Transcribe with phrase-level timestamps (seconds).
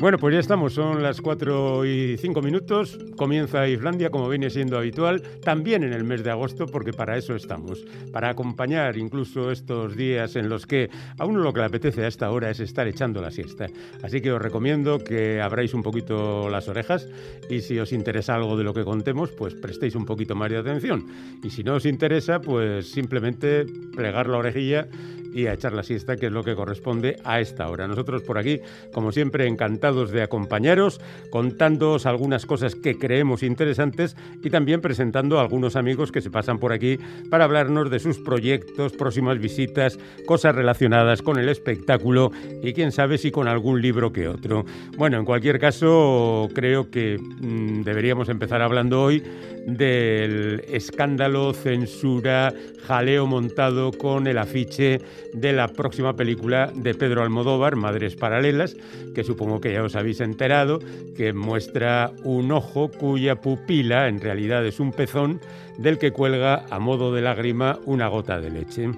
[0.00, 4.78] Bueno, pues ya estamos, son las 4 y 5 minutos, comienza Islandia como viene siendo
[4.78, 9.94] habitual, también en el mes de agosto, porque para eso estamos, para acompañar incluso estos
[9.96, 10.88] días en los que
[11.18, 13.66] a uno lo que le apetece a esta hora es estar echando la siesta.
[14.02, 17.06] Así que os recomiendo que abráis un poquito las orejas
[17.50, 20.56] y si os interesa algo de lo que contemos, pues prestéis un poquito más de
[20.56, 21.04] atención.
[21.42, 24.88] Y si no os interesa, pues simplemente plegar la orejilla
[25.32, 27.86] y a echar la siesta, que es lo que corresponde a esta hora.
[27.86, 28.60] Nosotros por aquí,
[28.92, 35.42] como siempre, encantados de acompañaros, contándoos algunas cosas que creemos interesantes y también presentando a
[35.42, 36.98] algunos amigos que se pasan por aquí
[37.30, 42.30] para hablarnos de sus proyectos, próximas visitas, cosas relacionadas con el espectáculo
[42.62, 44.64] y quién sabe si con algún libro que otro.
[44.96, 49.22] Bueno, en cualquier caso, creo que mm, deberíamos empezar hablando hoy
[49.66, 52.52] del escándalo, censura,
[52.86, 55.00] jaleo montado con el afiche
[55.32, 58.76] de la próxima película de Pedro Almodóvar, Madres Paralelas,
[59.14, 60.80] que supongo que ya os habéis enterado,
[61.16, 65.40] que muestra un ojo cuya pupila en realidad es un pezón
[65.78, 68.90] del que cuelga a modo de lágrima una gota de leche.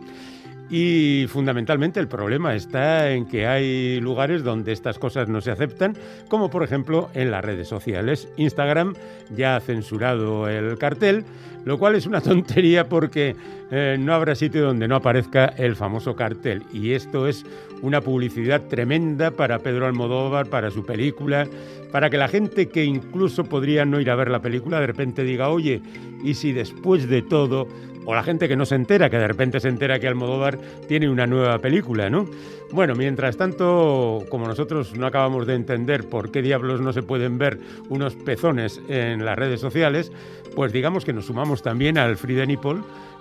[0.73, 5.95] Y fundamentalmente el problema está en que hay lugares donde estas cosas no se aceptan,
[6.29, 8.27] como por ejemplo en las redes sociales.
[8.39, 8.95] Instagram
[9.37, 11.27] ya ha censurado el cartel,
[11.67, 13.37] lo cual es una tontería porque
[13.71, 16.63] eh, no habrá sitio donde no aparezca el famoso cartel.
[16.73, 17.45] Y esto es
[17.83, 21.47] una publicidad tremenda para Pedro Almodóvar, para su película,
[21.91, 25.25] para que la gente que incluso podría no ir a ver la película de repente
[25.25, 25.83] diga, oye,
[26.25, 27.69] ¿y si después de todo
[28.05, 30.59] o la gente que no se entera, que de repente se entera que Almodóvar
[30.89, 32.27] tiene una nueva película, ¿no?
[32.73, 37.39] Bueno, mientras tanto, como nosotros no acabamos de entender por qué diablos no se pueden
[37.39, 40.11] ver unos pezones en las redes sociales,
[40.55, 42.47] pues digamos que nos sumamos también al Free the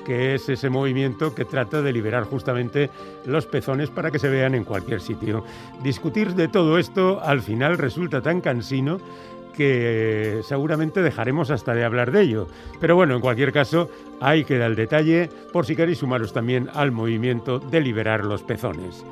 [0.05, 2.89] que es ese movimiento que trata de liberar justamente
[3.25, 5.43] los pezones para que se vean en cualquier sitio.
[5.83, 8.99] Discutir de todo esto al final resulta tan cansino
[9.55, 12.47] que seguramente dejaremos hasta de hablar de ello.
[12.79, 16.91] Pero bueno, en cualquier caso, ahí queda el detalle por si queréis sumaros también al
[16.91, 19.05] movimiento de liberar los pezones.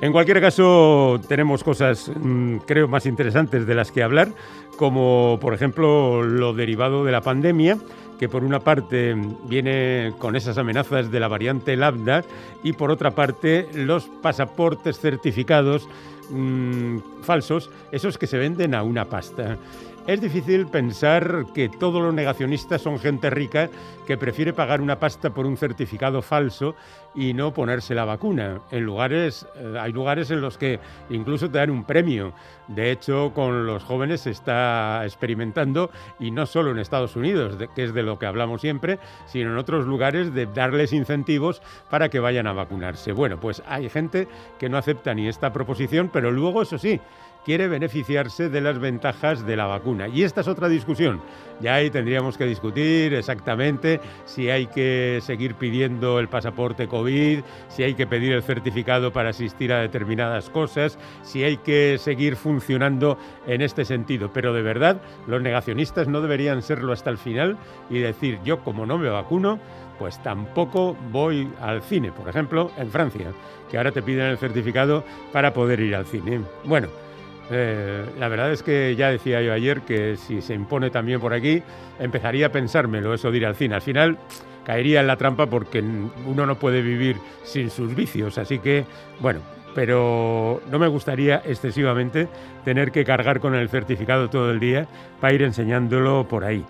[0.00, 4.28] En cualquier caso, tenemos cosas, mm, creo, más interesantes de las que hablar,
[4.76, 7.76] como por ejemplo lo derivado de la pandemia,
[8.20, 12.22] que por una parte viene con esas amenazas de la variante lambda
[12.62, 15.88] y por otra parte los pasaportes certificados
[16.28, 19.56] mmm, falsos, esos que se venden a una pasta.
[20.10, 23.70] Es difícil pensar que todos los negacionistas son gente rica
[24.08, 26.74] que prefiere pagar una pasta por un certificado falso
[27.14, 28.60] y no ponerse la vacuna.
[28.72, 32.32] En lugares, eh, hay lugares en los que incluso te dan un premio.
[32.66, 37.84] De hecho, con los jóvenes se está experimentando, y no solo en Estados Unidos, que
[37.84, 42.18] es de lo que hablamos siempre, sino en otros lugares de darles incentivos para que
[42.18, 43.12] vayan a vacunarse.
[43.12, 44.26] Bueno, pues hay gente
[44.58, 47.00] que no acepta ni esta proposición, pero luego, eso sí,
[47.44, 50.08] quiere beneficiarse de las ventajas de la vacuna.
[50.08, 51.20] Y esta es otra discusión.
[51.60, 57.82] Ya ahí tendríamos que discutir exactamente si hay que seguir pidiendo el pasaporte COVID, si
[57.82, 63.18] hay que pedir el certificado para asistir a determinadas cosas, si hay que seguir funcionando
[63.46, 64.32] en este sentido.
[64.32, 67.58] Pero de verdad, los negacionistas no deberían serlo hasta el final
[67.90, 69.58] y decir yo como no me vacuno,
[69.98, 73.32] pues tampoco voy al cine, por ejemplo, en Francia,
[73.70, 76.40] que ahora te piden el certificado para poder ir al cine.
[76.64, 76.88] Bueno,
[77.50, 81.34] eh, la verdad es que ya decía yo ayer que si se impone también por
[81.34, 81.62] aquí,
[81.98, 83.74] empezaría a pensármelo eso de ir al cine.
[83.74, 84.18] Al final
[84.64, 85.82] caería en la trampa porque
[86.26, 88.38] uno no puede vivir sin sus vicios.
[88.38, 88.84] Así que,
[89.20, 89.40] bueno,
[89.74, 92.28] pero no me gustaría excesivamente
[92.64, 94.86] tener que cargar con el certificado todo el día
[95.20, 96.64] para ir enseñándolo por ahí.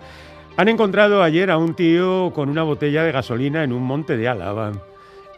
[0.57, 4.27] Han encontrado ayer a un tío con una botella de gasolina en un monte de
[4.27, 4.71] Álava.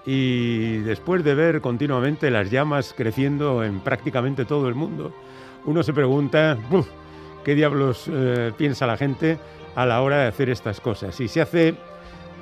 [0.06, 5.14] Y después de ver continuamente las llamas creciendo en prácticamente todo el mundo,
[5.66, 6.58] uno se pregunta,
[7.44, 9.38] ¿qué diablos eh, piensa la gente
[9.76, 11.16] a la hora de hacer estas cosas?
[11.16, 11.76] Si se hace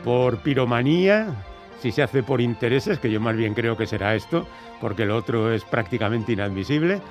[0.04, 1.44] por piromanía,
[1.82, 4.46] si se hace por intereses, que yo más bien creo que será esto,
[4.80, 7.02] porque lo otro es prácticamente inadmisible,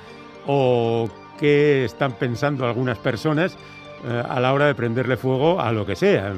[0.47, 1.09] o
[1.39, 3.57] qué están pensando algunas personas
[4.05, 6.33] eh, a la hora de prenderle fuego a lo que sea.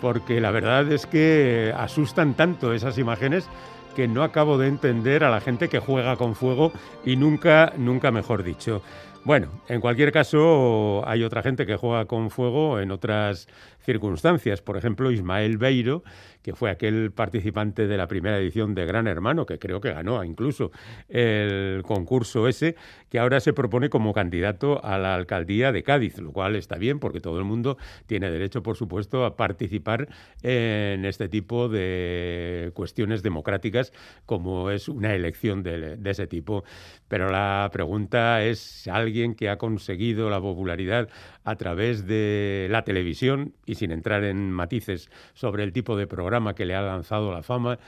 [0.00, 3.48] Porque la verdad es que asustan tanto esas imágenes
[3.96, 6.70] que no acabo de entender a la gente que juega con fuego
[7.04, 8.82] y nunca, nunca mejor dicho.
[9.26, 13.48] Bueno, en cualquier caso, hay otra gente que juega con fuego en otras
[13.80, 14.62] circunstancias.
[14.62, 16.04] Por ejemplo, Ismael Beiro,
[16.46, 20.22] que fue aquel participante de la primera edición de Gran Hermano, que creo que ganó
[20.22, 20.70] incluso
[21.08, 22.76] el concurso ese,
[23.10, 27.00] que ahora se propone como candidato a la alcaldía de Cádiz, lo cual está bien
[27.00, 30.06] porque todo el mundo tiene derecho, por supuesto, a participar
[30.40, 33.92] en este tipo de cuestiones democráticas
[34.24, 36.62] como es una elección de, de ese tipo.
[37.08, 41.08] Pero la pregunta es, ¿alguien que ha conseguido la popularidad
[41.42, 46.35] a través de la televisión y sin entrar en matices sobre el tipo de programa
[46.54, 47.78] que le ha lanzado la fama,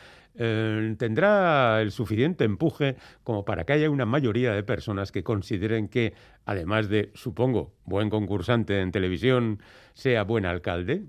[0.40, 5.88] eh, tendrá el suficiente empuje como para que haya una mayoría de personas que consideren
[5.88, 6.14] que,
[6.44, 9.60] además de, supongo, buen concursante en televisión,
[9.94, 11.04] sea buen alcalde.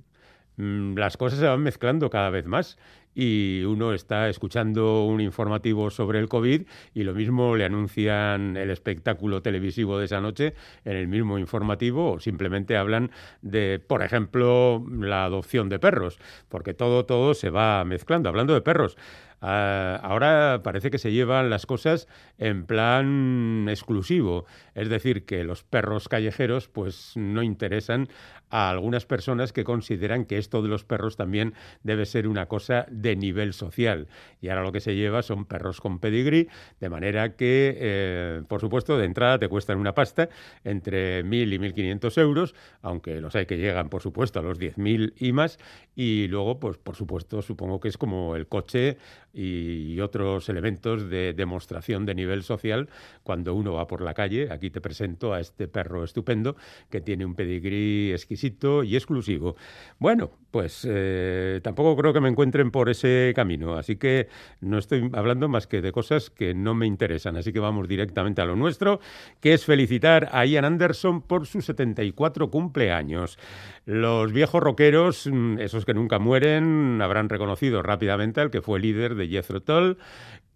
[0.58, 2.78] Mm, las cosas se van mezclando cada vez más
[3.16, 6.64] y uno está escuchando un informativo sobre el COVID
[6.94, 10.54] y lo mismo le anuncian el espectáculo televisivo de esa noche
[10.86, 13.12] en el mismo informativo o simplemente hablan
[13.42, 18.30] de, por ejemplo, la adopción de perros, porque todo, todo se va mezclando.
[18.30, 18.98] Hablando de perros,
[19.42, 22.08] ahora parece que se llevan las cosas
[22.38, 24.46] en plan exclusivo,
[24.76, 28.10] es decir, que los perros callejeros pues no interesan
[28.50, 31.54] a algunas personas que consideran que esto de los perros también
[31.84, 34.08] debe ser una cosa de nivel social.
[34.42, 36.48] Y ahora lo que se lleva son perros con pedigrí,
[36.80, 40.30] de manera que, eh, por supuesto, de entrada te cuestan una pasta
[40.64, 45.14] entre 1.000 y 1.500 euros, aunque los hay que llegan, por supuesto, a los 10.000
[45.18, 45.60] y más.
[45.96, 48.98] Y luego, pues, por supuesto, supongo que es como el coche
[49.34, 52.90] y otros elementos de demostración de nivel social
[53.24, 54.52] cuando uno va por la calle.
[54.52, 56.56] Aquí te presento a este perro estupendo
[56.90, 59.56] que tiene un pedigrí exquisito y exclusivo.
[60.00, 64.28] Bueno, pues eh, tampoco creo que me encuentren por ese camino, así que
[64.62, 68.42] no estoy hablando más que de cosas que no me interesan, así que vamos directamente
[68.42, 69.00] a lo nuestro,
[69.40, 73.38] que es felicitar a Ian Anderson por sus 74 cumpleaños.
[73.86, 79.16] Los viejos rockeros, mm, esos que nunca mueren, habrán reconocido rápidamente al que fue líder
[79.16, 79.98] de Jethro Tull,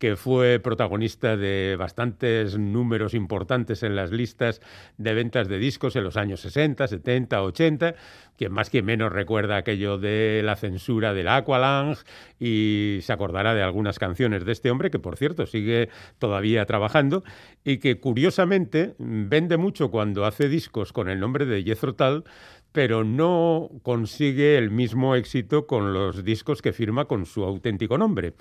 [0.03, 4.59] que fue protagonista de bastantes números importantes en las listas
[4.97, 7.95] de ventas de discos en los años 60, 70, 80.
[8.37, 11.95] Quien más que menos recuerda aquello de la censura del Aqualung
[12.37, 15.87] y se acordará de algunas canciones de este hombre, que por cierto sigue
[16.19, 17.23] todavía trabajando
[17.63, 22.25] y que curiosamente vende mucho cuando hace discos con el nombre de Jethro Tull,
[22.73, 28.33] pero no consigue el mismo éxito con los discos que firma con su auténtico nombre.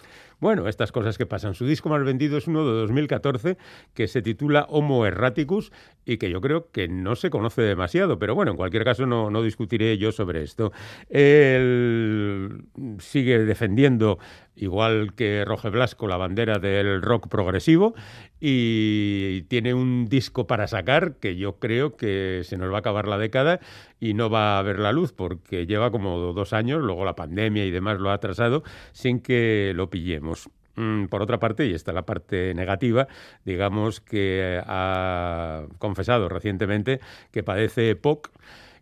[0.43, 1.55] Bueno, estas cosas que pasan.
[1.55, 3.59] Su disco más vendido es uno de 2014
[3.95, 5.71] que se titula Homo Erraticus
[6.05, 9.31] y que yo creo que no se conoce demasiado, pero bueno, en cualquier caso no,
[9.31, 10.73] no discutiré yo sobre esto.
[11.11, 12.65] Él
[12.99, 14.19] sigue defendiendo
[14.55, 17.95] igual que Roge Blasco, la bandera del rock progresivo,
[18.41, 23.09] y tiene un disco para sacar que yo creo que se nos va a acabar
[23.09, 23.61] la década
[24.01, 27.65] y no va a ver la luz porque lleva como dos años, luego la pandemia
[27.65, 28.63] y demás lo ha atrasado,
[28.93, 30.32] sin que lo pillemos.
[30.77, 33.07] Mm, por otra parte, y esta es la parte negativa,
[33.45, 37.01] digamos que ha confesado recientemente
[37.31, 38.31] que padece POC,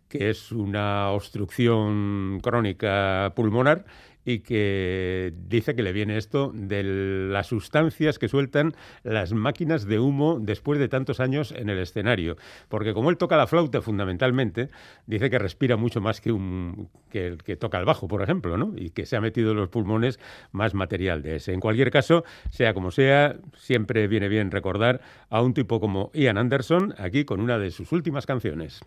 [0.07, 3.85] que es una obstrucción crónica pulmonar
[4.25, 8.73] y que dice que le viene esto de las sustancias que sueltan
[9.03, 12.37] las máquinas de humo después de tantos años en el escenario.
[12.69, 14.69] Porque como él toca la flauta fundamentalmente,
[15.07, 18.57] dice que respira mucho más que, un, que el que toca el bajo, por ejemplo,
[18.57, 18.73] ¿no?
[18.75, 20.19] y que se ha metido en los pulmones
[20.51, 21.53] más material de ese.
[21.53, 26.37] En cualquier caso, sea como sea, siempre viene bien recordar a un tipo como Ian
[26.37, 28.81] Anderson aquí con una de sus últimas canciones.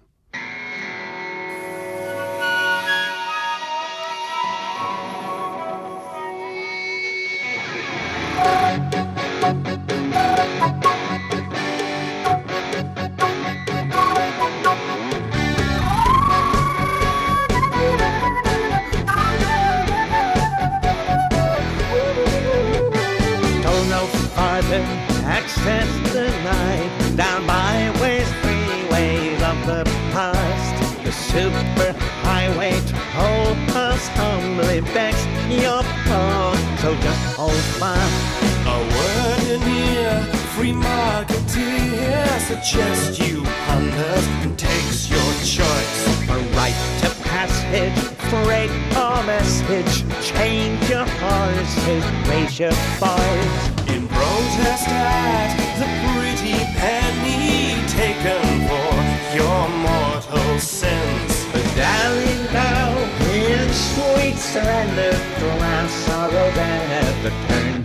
[52.64, 53.94] Raise your.
[53.94, 58.94] In protest at the pretty penny taken for
[59.35, 61.47] your mortal sins.
[61.52, 62.90] But darling, thou
[63.33, 67.84] in sweet surrender, through our sorrow that the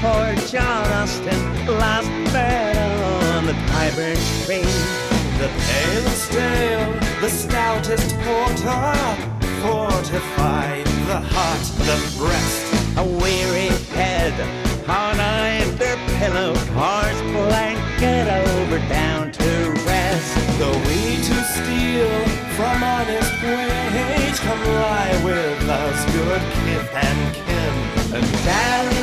[0.00, 4.78] poor John Austin last battle on the Tyburn Stream.
[5.38, 8.94] The pale stale, the stoutest porter,
[9.62, 12.64] fortified the heart, the breast.
[12.96, 14.34] A weary head
[14.88, 19.50] on either pillow, horse blanket over down to
[19.86, 20.58] rest.
[20.58, 22.14] Though we to steal
[22.56, 27.74] from honest wage, come lie with us, good kith and kin.
[28.14, 28.97] And darling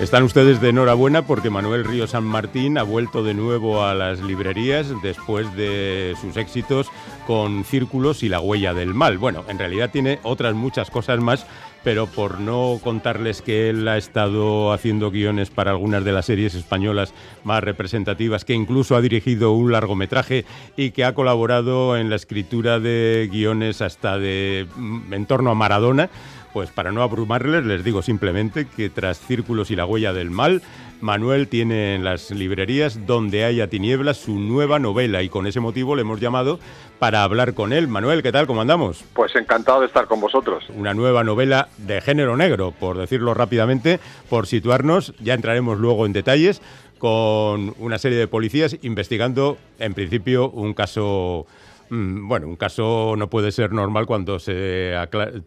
[0.00, 4.20] Están ustedes de enhorabuena porque Manuel Río San Martín ha vuelto de nuevo a las
[4.20, 6.86] librerías después de sus éxitos
[7.26, 9.18] con Círculos y La huella del mal.
[9.18, 11.46] Bueno, en realidad tiene otras muchas cosas más,
[11.86, 16.56] pero por no contarles que él ha estado haciendo guiones para algunas de las series
[16.56, 17.14] españolas
[17.44, 20.44] más representativas, que incluso ha dirigido un largometraje
[20.76, 25.54] y que ha colaborado en la escritura de guiones hasta de mm, en torno a
[25.54, 26.10] Maradona,
[26.52, 30.62] pues para no abrumarles, les digo simplemente que tras Círculos y la huella del mal,
[31.00, 35.94] Manuel tiene en las librerías Donde haya tinieblas su nueva novela y con ese motivo
[35.94, 36.58] le hemos llamado
[36.98, 37.88] para hablar con él.
[37.88, 38.46] Manuel, ¿qué tal?
[38.46, 39.04] ¿Cómo andamos?
[39.14, 40.64] Pues encantado de estar con vosotros.
[40.74, 44.00] Una nueva novela de género negro, por decirlo rápidamente,
[44.30, 46.62] por situarnos, ya entraremos luego en detalles,
[46.98, 51.46] con una serie de policías investigando, en principio, un caso
[51.90, 54.94] Bueno, un caso no puede ser normal cuando se,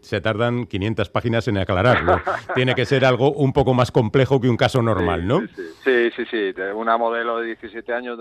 [0.00, 2.20] se tardan 500 páginas en aclararlo.
[2.54, 5.40] Tiene que ser algo un poco más complejo que un caso normal, ¿no?
[5.84, 8.18] Sí, sí, sí, una modelo de 17 años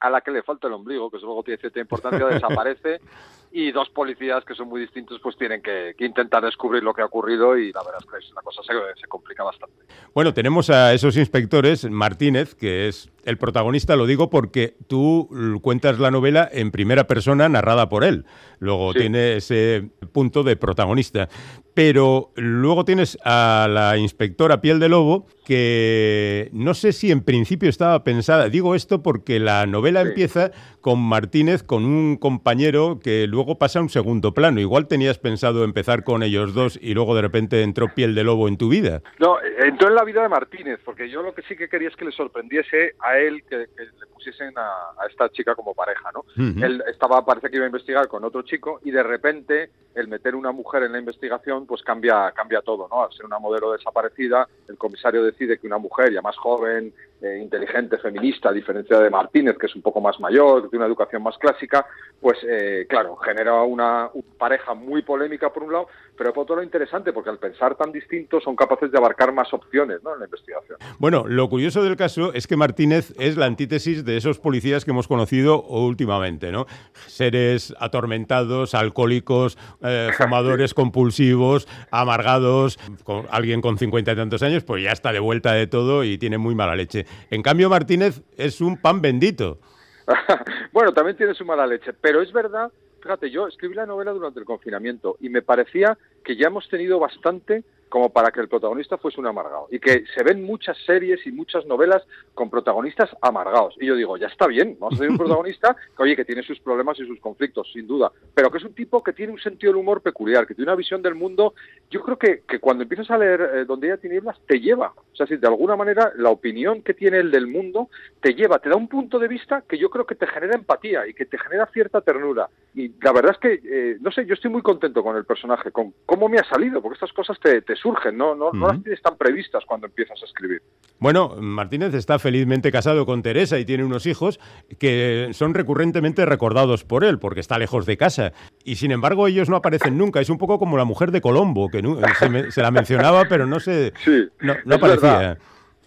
[0.00, 3.00] a la que le falta el ombligo, que eso luego tiene cierta importancia, desaparece
[3.52, 7.02] y dos policías que son muy distintos pues tienen que, que intentar descubrir lo que
[7.02, 9.76] ha ocurrido y la verdad es que la cosa se, se complica bastante.
[10.14, 15.28] Bueno, tenemos a esos inspectores, Martínez, que es el protagonista, lo digo porque tú
[15.62, 18.24] cuentas la novela en primera persona narrada por él.
[18.58, 19.00] Luego Sí.
[19.00, 21.28] tiene ese punto de protagonista.
[21.74, 27.68] Pero luego tienes a la inspectora Piel de Lobo, que no sé si en principio
[27.68, 28.48] estaba pensada.
[28.48, 30.08] Digo esto porque la novela Sí.
[30.08, 34.58] empieza con Martínez, con un compañero que luego pasa a un segundo plano.
[34.60, 38.48] Igual tenías pensado empezar con ellos dos y luego de repente entró Piel de Lobo
[38.48, 39.02] en tu vida.
[39.18, 41.96] No, entró en la vida de Martínez, porque yo lo que sí que quería es
[41.96, 46.10] que le sorprendiese a él que, que le pusiesen a, a esta chica como pareja,
[46.12, 46.24] ¿no?
[46.36, 50.34] Él estaba, parece que iba a investigar con otro chico y de repente el meter
[50.34, 53.04] una mujer en la investigación pues cambia, cambia todo, ¿no?
[53.04, 56.92] Al ser una modelo desaparecida, el comisario decide que una mujer ya más joven,
[57.22, 60.84] eh, inteligente, feminista, a diferencia de Martínez, que es un poco más mayor, que tiene
[60.84, 61.86] una educación más clásica,
[62.20, 66.56] pues eh, claro, genera una, una pareja muy polémica por un lado, pero por otro
[66.56, 70.14] lado interesante, porque al pensar tan distinto son capaces de abarcar más opciones ¿no?
[70.14, 70.78] en la investigación.
[70.98, 74.90] Bueno, lo curioso del caso es que Martínez es la antítesis de esos policías que
[74.90, 76.66] hemos conocido últimamente, ¿no?
[77.06, 84.82] Seres atormentados, alcohólicos, eh, fumadores compulsivos, amargados, con alguien con cincuenta y tantos años, pues
[84.82, 87.05] ya está de vuelta de todo y tiene muy mala leche.
[87.30, 89.58] En cambio, Martínez es un pan bendito.
[90.72, 92.70] bueno, también tiene su mala leche, pero es verdad,
[93.02, 96.98] fíjate, yo escribí la novela durante el confinamiento y me parecía que ya hemos tenido
[96.98, 99.68] bastante como para que el protagonista fuese un amargado.
[99.70, 102.02] Y que se ven muchas series y muchas novelas
[102.34, 103.74] con protagonistas amargados.
[103.80, 106.42] Y yo digo ya está bien vamos a tener un protagonista que oye que tiene
[106.42, 108.10] sus problemas y sus conflictos sin duda.
[108.34, 110.76] Pero que es un tipo que tiene un sentido del humor peculiar que tiene una
[110.76, 111.54] visión del mundo
[111.90, 114.92] yo creo que, que cuando empiezas a leer eh, donde haya tinieblas te lleva.
[115.12, 117.88] O sea si de alguna manera la opinión que tiene el del mundo
[118.20, 121.06] te lleva te da un punto de vista que yo creo que te genera empatía
[121.06, 122.48] y que te genera cierta ternura.
[122.74, 125.70] Y la verdad es que eh, no sé yo estoy muy contento con el personaje
[125.70, 128.82] con cómo me ha salido porque estas cosas te, te surgen no no, no las
[128.82, 130.62] tienes tan previstas cuando empiezas a escribir
[130.98, 134.40] Bueno, Martínez está felizmente casado con Teresa y tiene unos hijos
[134.78, 138.32] que son recurrentemente recordados por él, porque está lejos de casa.
[138.64, 140.20] Y sin embargo, ellos no aparecen nunca.
[140.20, 141.82] Es un poco como la mujer de Colombo, que
[142.18, 143.92] se, me- se la mencionaba, pero no se.
[144.04, 145.18] Sí, no, no aparecía.
[145.18, 145.38] verdad.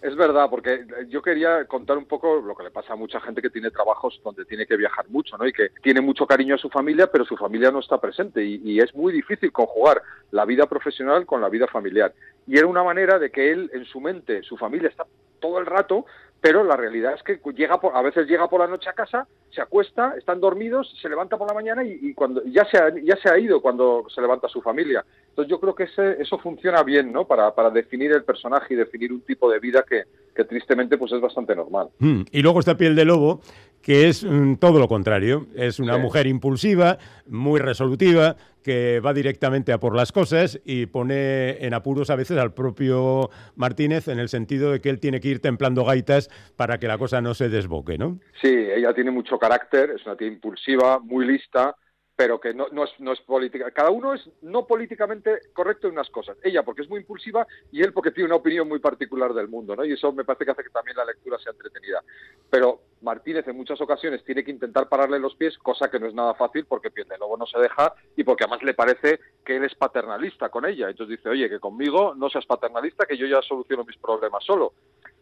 [0.02, 3.42] Es verdad, porque yo quería contar un poco lo que le pasa a mucha gente
[3.42, 5.46] que tiene trabajos donde tiene que viajar mucho, ¿no?
[5.46, 8.62] Y que tiene mucho cariño a su familia, pero su familia no está presente y,
[8.64, 12.14] y es muy difícil conjugar la vida profesional con la vida familiar.
[12.46, 15.04] Y era una manera de que él, en su mente, su familia está
[15.38, 16.06] todo el rato,
[16.40, 19.26] pero la realidad es que llega por, a veces llega por la noche a casa,
[19.50, 22.88] se acuesta, están dormidos, se levanta por la mañana y, y cuando ya se ha,
[23.02, 25.04] ya se ha ido cuando se levanta su familia.
[25.30, 27.26] Entonces yo creo que ese, eso funciona bien, ¿no?
[27.26, 30.02] Para, para definir el personaje y definir un tipo de vida que,
[30.34, 31.88] que tristemente pues es bastante normal.
[31.98, 33.40] Mm, Y luego está Piel de Lobo,
[33.80, 35.46] que es mm, todo lo contrario.
[35.54, 36.02] Es una Sí.
[36.02, 42.10] mujer impulsiva, muy resolutiva, que va directamente a por las cosas y pone en apuros
[42.10, 45.84] a veces al propio Martínez en el sentido de que él tiene que ir templando
[45.84, 48.18] gaitas para que la cosa no se desboque, ¿no?
[48.42, 51.74] Sí, ella tiene mucho carácter, es una tía impulsiva, muy lista,
[52.20, 53.70] pero que no, no es, no es política.
[53.70, 56.36] Cada uno es no políticamente correcto en unas cosas.
[56.42, 59.74] Ella porque es muy impulsiva y él porque tiene una opinión muy particular del mundo,
[59.74, 59.86] ¿no?
[59.86, 62.04] Y eso me parece que hace que también la lectura sea entretenida.
[62.50, 66.12] Pero Martínez en muchas ocasiones tiene que intentar pararle los pies, cosa que no es
[66.12, 69.56] nada fácil porque Piel de Lobo no se deja y porque además le parece que
[69.56, 70.90] él es paternalista con ella.
[70.90, 74.74] Entonces dice, oye, que conmigo no seas paternalista, que yo ya soluciono mis problemas solo.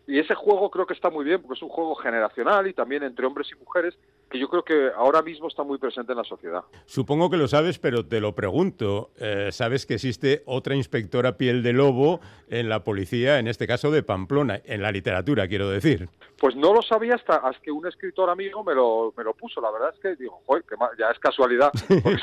[0.08, 3.04] Y ese juego creo que está muy bien porque es un juego generacional y también
[3.04, 3.94] entre hombres y mujeres
[4.28, 6.62] que yo creo que ahora mismo está muy presente en la sociedad.
[6.86, 9.10] Supongo que lo sabes, pero te lo pregunto.
[9.18, 13.90] Eh, ¿Sabes que existe otra inspectora Piel de Lobo en la policía, en este caso
[13.90, 16.08] de Pamplona, en la literatura, quiero decir?
[16.38, 19.60] Pues no lo sabía hasta, hasta que un escritor amigo me lo, me lo puso.
[19.60, 21.72] La verdad es que digo, joder, que ya es casualidad.
[21.88, 22.22] es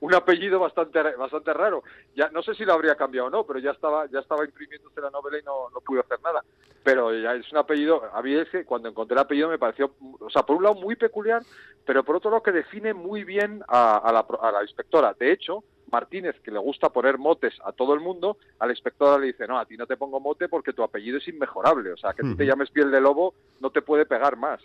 [0.00, 1.82] un apellido bastante bastante raro.
[2.14, 5.00] Ya no sé si lo habría cambiado o no, pero ya estaba ya estaba imprimiéndose
[5.00, 6.44] la novela y no, no pude hacer nada.
[6.82, 9.92] Pero ya es un apellido, a mí es que cuando encontré el apellido me pareció,
[10.20, 11.42] o sea, por un lado muy peculiar,
[11.84, 15.14] pero por otro lado que define muy bien a, a la, a la inspectora.
[15.18, 19.18] De hecho, Martínez, que le gusta poner motes a todo el mundo, a la inspectora
[19.18, 21.92] le dice, no, a ti no te pongo mote porque tu apellido es inmejorable.
[21.92, 24.60] O sea, que tú te llames piel de lobo no te puede pegar más.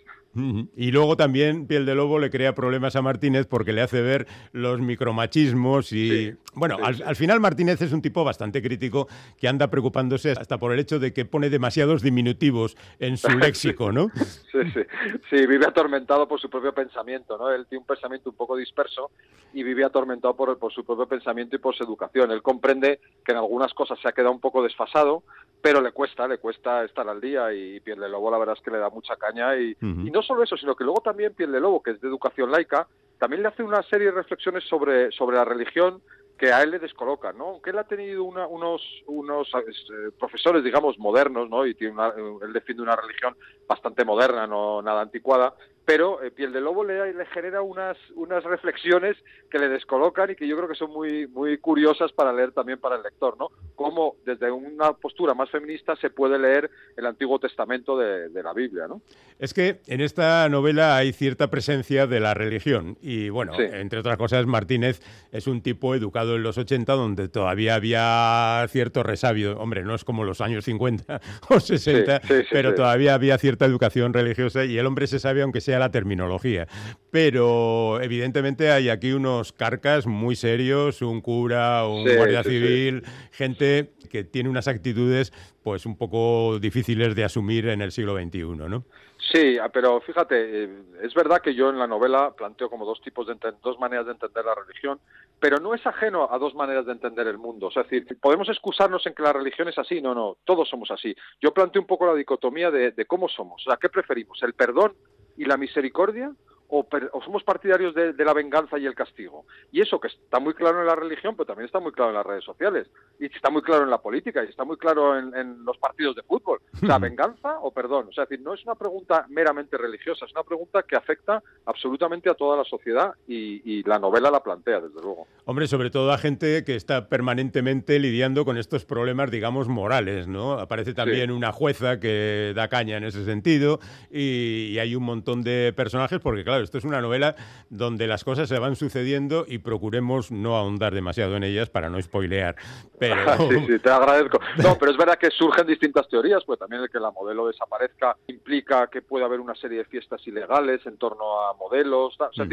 [0.78, 4.28] Y luego también Piel de Lobo le crea problemas a Martínez porque le hace ver
[4.54, 6.10] los micromachismos y...
[6.10, 7.04] Sí, bueno, sí, al, sí.
[7.06, 11.00] al final Martínez es un tipo bastante crítico que anda preocupándose hasta por el hecho
[11.00, 14.10] de que pone demasiados diminutivos en su léxico, ¿no?
[14.16, 14.82] Sí, sí,
[15.30, 17.50] sí, vive atormentado por su propio pensamiento, ¿no?
[17.52, 19.12] Él tiene un pensamiento un poco disperso
[19.54, 22.32] y vive atormentado por, por su propio pensamiento y por su educación.
[22.32, 25.24] Él comprende que en algunas cosas se ha quedado un poco desfasado,
[25.62, 28.64] pero le cuesta, le cuesta estar al día y Piel de Lobo la verdad es
[28.64, 29.76] que le da mucha caña y,
[30.10, 32.88] no solo eso, sino que luego también Piel de Lobo, que es de educación laica,
[33.20, 36.02] también le hace una serie de reflexiones sobre, sobre la religión
[36.40, 37.50] que a él le descolocan, ¿no?
[37.50, 41.68] Aunque él ha tenido una- unos, unos eh, profesores, digamos, modernos, ¿no?
[41.68, 43.36] Y tiene una- él defiende una religión
[43.68, 45.54] bastante moderna, no nada anticuada,
[45.86, 49.18] pero eh, Piel de Lobo le, le genera unas, unas reflexiones
[49.50, 52.80] que le descolocan y que yo creo que son muy, muy curiosas para leer también
[52.80, 53.50] para el lector, ¿no?
[53.76, 58.54] Cómo desde una postura más feminista se puede leer el Antiguo Testamento de, de la
[58.54, 59.02] Biblia, ¿no?
[59.40, 63.64] Es que en esta novela hay cierta presencia de la religión y bueno, Sí.
[63.72, 69.02] entre otras cosas, Martínez es un tipo educado en los 80 donde todavía había cierto
[69.04, 69.58] resabio.
[69.60, 73.38] Hombre, no es como los años 50 o 60, Sí, sí, sí, pero todavía había
[73.40, 76.68] cierta educación religiosa y el hombre se sabe aunque sea la terminología.
[77.12, 82.56] Pero evidentemente hay aquí unos carcas muy serios, un cura, un Sí, guardia sí, sí.
[82.58, 88.18] civil, gente que tiene unas actitudes pues un poco difíciles de asumir en el siglo
[88.18, 88.86] XXI, ¿no?
[89.32, 90.70] Sí, ah, pero fíjate, eh,
[91.04, 94.14] es verdad que yo en la novela planteo como dos tipos de dos maneras de
[94.14, 95.00] entender la religión,
[95.40, 97.68] pero no es ajeno a dos maneras de entender el mundo.
[97.68, 100.68] O sea, es decir, podemos excusarnos en que la religión es así, no, no, todos
[100.68, 101.16] somos así.
[101.40, 104.42] Yo planteo un poco la dicotomía de, de cómo somos, o sea, ¿qué preferimos?
[104.42, 104.94] ¿El perdón
[105.38, 106.32] y la misericordia?
[106.74, 109.46] O, per- o somos partidarios de, de la venganza y el castigo.
[109.74, 112.16] Y eso que está muy claro en la religión, pero también está muy claro en
[112.16, 112.88] las redes sociales.
[113.20, 116.16] Y está muy claro en la política, y está muy claro en, en los partidos
[116.16, 116.60] de fútbol.
[116.82, 118.08] O sea, venganza o perdón.
[118.10, 121.44] O sea, es decir, no es una pregunta meramente religiosa, es una pregunta que afecta
[121.66, 125.28] absolutamente a toda la sociedad y, y la novela la plantea, desde luego.
[125.44, 130.54] Hombre, sobre todo a gente que está permanentemente lidiando con estos problemas, digamos, morales, ¿no?
[130.54, 133.80] Aparece también una jueza que da caña en ese sentido
[134.10, 137.36] y, y hay un montón de personajes, porque claro, esto es una novela
[137.70, 142.02] donde las cosas se van sucediendo y procuremos no ahondar demasiado en ellas para no
[142.02, 142.56] spoilear.
[143.00, 143.16] Pero
[143.50, 144.40] sí, sí, te agradezco.
[144.58, 148.16] No, pero es verdad que surgen distintas teorías, pues también el que la modelo desaparezca
[148.28, 152.16] implica que puede haber una serie de fiestas ilegales en torno a modelos.
[152.18, 152.30] tal.
[152.30, 152.48] O sea,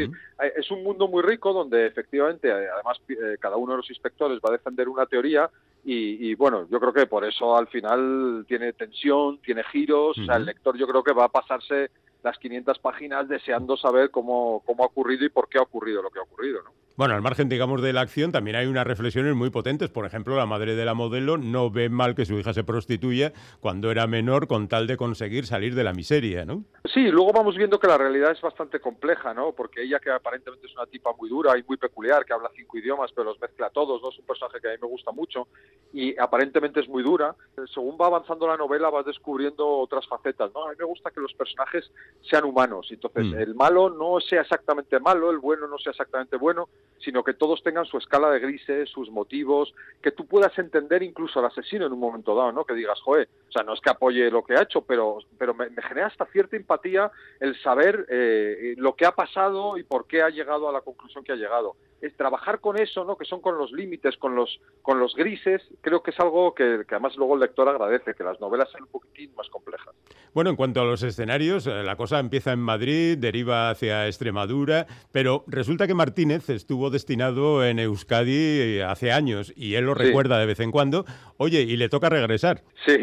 [0.55, 4.39] es un mundo muy rico donde efectivamente, eh, además, eh, cada uno de los inspectores
[4.39, 5.49] va a defender una teoría
[5.85, 10.25] y, y, bueno, yo creo que por eso al final tiene tensión, tiene giros, o
[10.25, 11.89] sea, el lector yo creo que va a pasarse
[12.23, 16.09] las 500 páginas deseando saber cómo, cómo ha ocurrido y por qué ha ocurrido lo
[16.09, 16.78] que ha ocurrido, ¿no?
[16.99, 19.89] Bueno, al margen, digamos, de la acción, también hay unas reflexiones muy potentes.
[19.89, 23.31] Por ejemplo, la madre de la modelo no ve mal que su hija se prostituya
[23.61, 26.65] cuando era menor con tal de conseguir salir de la miseria, ¿no?
[26.93, 29.53] Sí, luego vamos viendo que la realidad es bastante compleja, ¿no?
[29.53, 32.77] Porque ella, que aparentemente es una tipa muy dura y muy peculiar, que habla cinco
[32.77, 34.09] idiomas, pero los mezcla todos, ¿no?
[34.09, 35.47] Es un personaje que a mí me gusta mucho
[35.93, 37.33] y aparentemente es muy dura.
[37.73, 40.65] Según va avanzando la novela, vas descubriendo otras facetas, ¿no?
[40.65, 41.89] A mí me gusta que los personajes
[42.29, 42.87] sean humanos.
[42.91, 43.35] Entonces, Mm.
[43.35, 46.67] el malo no sea exactamente malo, el bueno no sea exactamente bueno,
[46.99, 51.39] sino que todos tengan su escala de grises, sus motivos, que tú puedas entender incluso
[51.39, 52.65] al asesino en un momento dado, ¿no?
[52.65, 55.53] Que digas, joder, o sea, no es que apoye lo que ha hecho, pero, pero
[55.53, 60.21] me, genera hasta cierta empatía el saber eh, lo que ha pasado y por qué
[60.21, 61.75] ha llegado a la conclusión que ha llegado.
[62.01, 63.17] Es trabajar con eso, ¿no?
[63.17, 66.83] Que son con los límites, con los, con los grises, creo que es algo que,
[66.87, 69.93] que además luego el lector agradece, que las novelas sean un poquitín más complejas.
[70.33, 74.87] Bueno, en cuanto a los escenarios, eh, la cosa empieza en Madrid, deriva hacia Extremadura,
[75.11, 80.03] pero resulta que Martínez estuvo destinado en Euskadi hace años y él lo Sí.
[80.03, 81.05] recuerda de vez en cuando.
[81.37, 82.63] Oye, y le toca regresar.
[82.85, 82.97] Sí,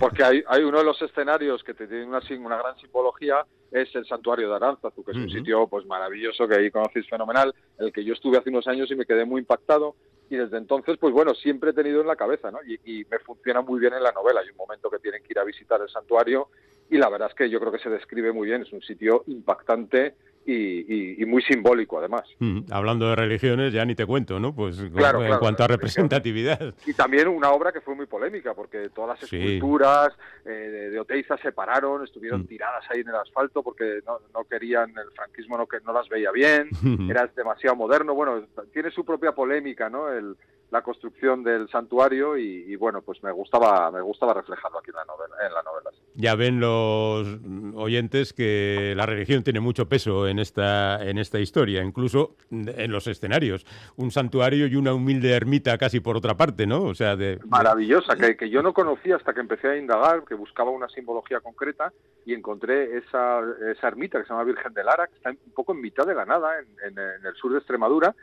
[0.00, 3.92] porque hay, hay uno de los escenarios que te tiene una, una gran simbología, es
[3.96, 7.92] el santuario de Aránzazu, que es un sitio pues maravilloso que ahí conocéis fenomenal, el
[7.92, 9.96] que yo estuve hace unos años y me quedé muy impactado.
[10.30, 12.58] Y desde entonces, pues bueno, siempre he tenido en la cabeza, ¿no?
[12.64, 14.40] Y, y me funciona muy bien en la novela.
[14.40, 16.48] Hay un momento que tienen que ir a visitar el santuario
[16.94, 18.62] y la verdad es que yo creo que se describe muy bien.
[18.62, 20.14] Es un sitio impactante
[20.46, 22.22] y, y- y muy simbólico, además.
[22.38, 24.54] Mm, Hablando de religiones, ya ni te cuento, ¿no?
[24.54, 26.74] Pues Claro, en claro, cuanto a representatividad.
[26.86, 29.36] Y también una obra que fue muy polémica, porque todas las Sí.
[29.36, 30.12] esculturas
[30.44, 32.46] eh, de, de Oteiza se pararon, estuvieron Mm.
[32.46, 36.08] tiradas ahí en el asfalto porque no, no querían, el franquismo no, que, no las
[36.08, 36.68] veía bien,
[37.10, 38.14] era demasiado moderno.
[38.14, 40.10] Bueno, tiene su propia polémica, ¿no?
[40.12, 40.36] El,
[40.74, 44.96] la construcción del santuario y, y, bueno, pues me gustaba, me gustaba reflejarlo aquí en
[44.96, 45.34] la novela.
[45.46, 46.00] En la novela sí.
[46.16, 47.38] Ya ven los
[47.76, 53.06] oyentes que la religión tiene mucho peso en esta, en esta historia, incluso en los
[53.06, 53.64] escenarios.
[53.96, 56.82] Un santuario y una humilde ermita casi por otra parte, ¿no?
[56.82, 57.36] O sea, de...
[57.36, 60.88] de- Maravillosa, que, que yo no conocía hasta que empecé a indagar, que buscaba una
[60.88, 61.92] simbología concreta
[62.26, 65.72] y encontré esa, esa ermita que se llama Virgen de Lara, que está un poco
[65.72, 68.14] en mitad de la nada, en, en- en el sur de Extremadura,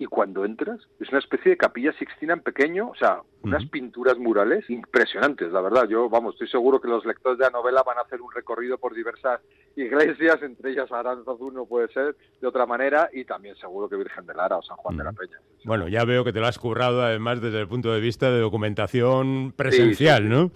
[0.00, 4.16] y cuando entras es una especie de capilla sixtina en pequeño, o sea, unas pinturas
[4.16, 5.86] murales impresionantes, la verdad.
[5.86, 8.78] Yo, vamos, estoy seguro que los lectores de la novela van a hacer un recorrido
[8.78, 9.42] por diversas
[9.76, 14.24] iglesias, entre ellas Aranzazu no puede ser de otra manera, y también seguro que Virgen
[14.24, 15.12] de Lara o San Juan de la.
[15.12, 15.38] Peña.
[15.66, 18.40] Bueno, ya veo que te lo has currado además desde el punto de vista de
[18.40, 20.28] documentación presencial, sí.
[20.30, 20.50] ¿no?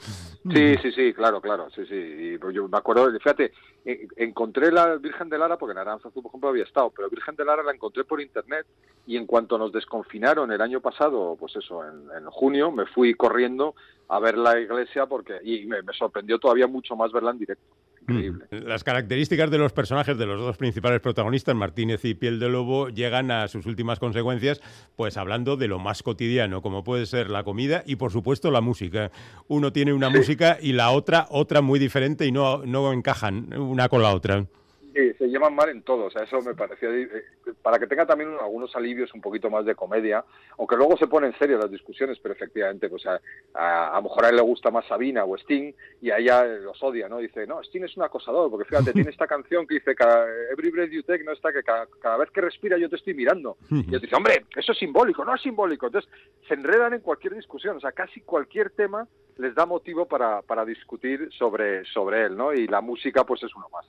[0.55, 1.95] Sí, sí, sí, claro, claro, sí, sí.
[1.97, 3.53] Y pues yo me acuerdo, fíjate,
[3.85, 7.45] encontré la Virgen de Lara, porque en Aranzazu, por ejemplo, había estado, pero Virgen de
[7.45, 8.67] Lara la encontré por internet
[9.07, 13.15] y en cuanto nos desconfinaron el año pasado, pues eso, en, en junio, me fui
[13.15, 13.75] corriendo
[14.09, 17.65] a ver la iglesia porque y me sorprendió todavía mucho más verla en directo.
[18.09, 18.45] Increíble.
[18.51, 18.57] Mm.
[18.67, 22.89] Las características de los personajes de los dos principales protagonistas, Martínez y Piel de Lobo,
[22.89, 24.61] llegan a sus últimas consecuencias,
[24.97, 28.61] pues hablando de lo más cotidiano, como puede ser la comida y, por supuesto, la
[28.61, 29.11] música.
[29.49, 30.17] Uno tiene una Sí.
[30.19, 34.47] música y la otra otra muy diferente y no, no encajan una con la otra.
[34.95, 37.25] Sí, se llevan mal en todo, o sea, eso me parecía, eh,
[37.63, 40.25] para que tenga también algunos alivios un poquito más de comedia,
[40.57, 43.21] aunque luego se ponen en serio las discusiones, pero efectivamente, pues a,
[43.55, 46.45] a, a lo mejor a él le gusta más Sabina o Sting, y a ella
[46.45, 47.19] los odia, ¿no?
[47.19, 50.71] Dice, no, Sting es un acosador, porque fíjate, tiene esta canción que dice, cada, Every
[50.71, 53.57] Breath You Take, no está que cada, cada vez que respira yo te estoy mirando.
[53.71, 55.87] Y él dice, hombre, eso es simbólico, no es simbólico.
[55.87, 56.09] Entonces,
[56.47, 60.65] se enredan en cualquier discusión, o sea, casi cualquier tema les da motivo para, para
[60.65, 62.53] discutir sobre, sobre él, ¿no?
[62.53, 63.87] Y la música, pues es uno más.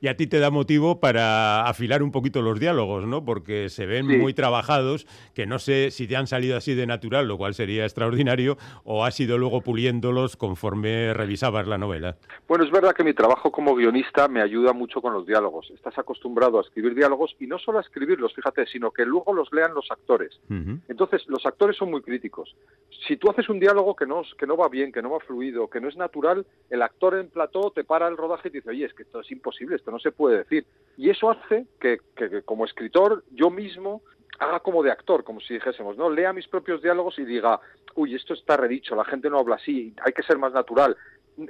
[0.00, 3.24] Y a ti te da motivo para afilar un poquito los diálogos, ¿no?
[3.24, 4.16] Porque se ven Sí.
[4.16, 7.84] muy trabajados, que no sé si te han salido así de natural, lo cual sería
[7.84, 12.16] extraordinario, o has ido luego puliéndolos conforme revisabas la novela.
[12.48, 15.70] Bueno, es verdad que mi trabajo como guionista me ayuda mucho con los diálogos.
[15.70, 19.52] Estás acostumbrado a escribir diálogos y no solo a escribirlos, fíjate, sino que luego los
[19.52, 20.38] lean los actores.
[20.88, 22.54] Entonces, los actores son muy críticos.
[23.08, 25.68] Si tú haces un diálogo que no, que no va bien, que no va fluido,
[25.68, 28.70] que no es natural, el actor en plató te para el rodaje y te dice,
[28.70, 30.66] oye, es que esto es imposible, esto no se puede decir.
[30.96, 34.02] Y eso hace que, que- como escritor yo mismo
[34.38, 36.10] haga como de actor, como si dijésemos, ¿no?
[36.10, 37.60] Lea mis propios diálogos y diga,
[37.94, 40.96] uy, esto está redicho, la gente no habla así, hay que ser más natural.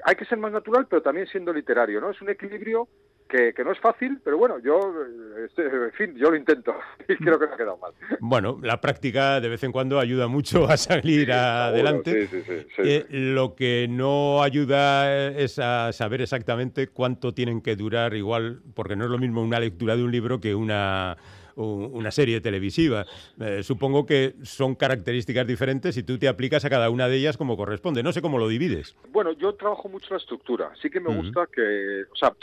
[0.04, 2.10] Hay que ser más natural, pero también siendo literario, ¿no?
[2.10, 2.86] Es un equilibrio
[3.28, 6.74] que, que no es fácil, pero bueno, yo, eh, este, en fin, yo lo intento
[7.08, 7.92] y creo que me ha quedado mal.
[8.20, 12.26] Bueno, la práctica de vez en cuando ayuda mucho a salir adelante.
[12.28, 12.66] sí, sí.
[12.78, 18.96] Eh, lo que no ayuda es a saber exactamente cuánto tienen que durar, igual, porque
[18.96, 21.16] no es lo mismo una lectura de un libro que una,
[21.56, 23.06] una serie televisiva.
[23.40, 27.36] Eh, supongo que son características diferentes y tú te aplicas a cada una de ellas
[27.36, 28.02] como corresponde.
[28.02, 28.96] No sé cómo lo divides.
[29.10, 30.72] Bueno, yo trabajo mucho la estructura.
[30.80, 32.34] Sí que me gusta que, o sea,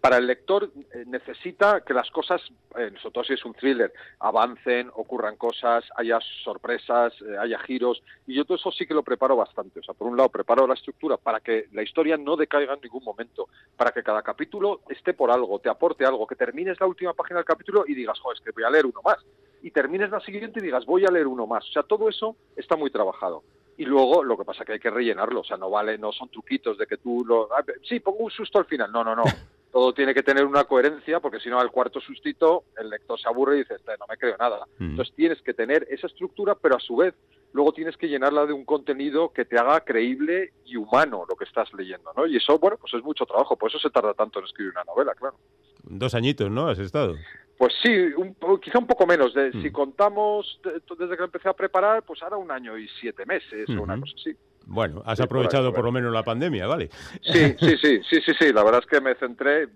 [0.00, 2.40] para el lector eh, necesita que las cosas,
[2.76, 8.02] eh, sobre todo si es un thriller, avancen, ocurran cosas, haya sorpresas, eh, haya giros.
[8.26, 9.80] Y yo todo eso sí que lo preparo bastante.
[9.80, 12.80] O sea, por un lado preparo la estructura para que la historia no decaiga en
[12.80, 16.86] ningún momento, para que cada capítulo esté por algo, te aporte algo, que termines la
[16.86, 19.18] última página del capítulo y digas, joder, es que voy a leer uno más.
[19.62, 21.68] Y termines la siguiente y digas, voy a leer uno más.
[21.68, 23.42] O sea, todo eso está muy trabajado.
[23.76, 26.12] Y luego lo que pasa es que hay que rellenarlo, o sea, no vale, no
[26.12, 27.48] son truquitos de que tú lo...
[27.52, 29.22] ah, Sí, pongo un susto al final, no, no, no.
[29.72, 33.28] todo tiene que tener una coherencia, porque si no, al cuarto sustito, el lector se
[33.28, 34.66] aburre y dice, "Este, no me creo nada.
[34.78, 34.90] Mm.
[34.90, 37.14] Entonces tienes que tener esa estructura, pero a su vez
[37.52, 41.44] luego tienes que llenarla de un contenido que te haga creíble y humano lo que
[41.44, 42.26] estás leyendo, ¿no?
[42.26, 44.84] Y eso, bueno, pues es mucho trabajo, por eso se tarda tanto en escribir una
[44.84, 45.36] novela, claro.
[45.82, 46.68] Dos añitos, ¿no?
[46.68, 47.14] Has estado.
[47.56, 49.34] Pues sí, un quizá un poco menos.
[49.34, 49.62] De, Mm.
[49.62, 53.68] Si contamos de- desde que empecé a preparar, pues ahora un año y siete meses
[53.70, 54.36] o una cosa así.
[54.70, 56.90] Bueno, has aprovechado por lo menos la pandemia, ¿vale?
[57.22, 58.52] Sí, sí, sí, sí, sí, sí.
[58.52, 59.66] La verdad es que me centré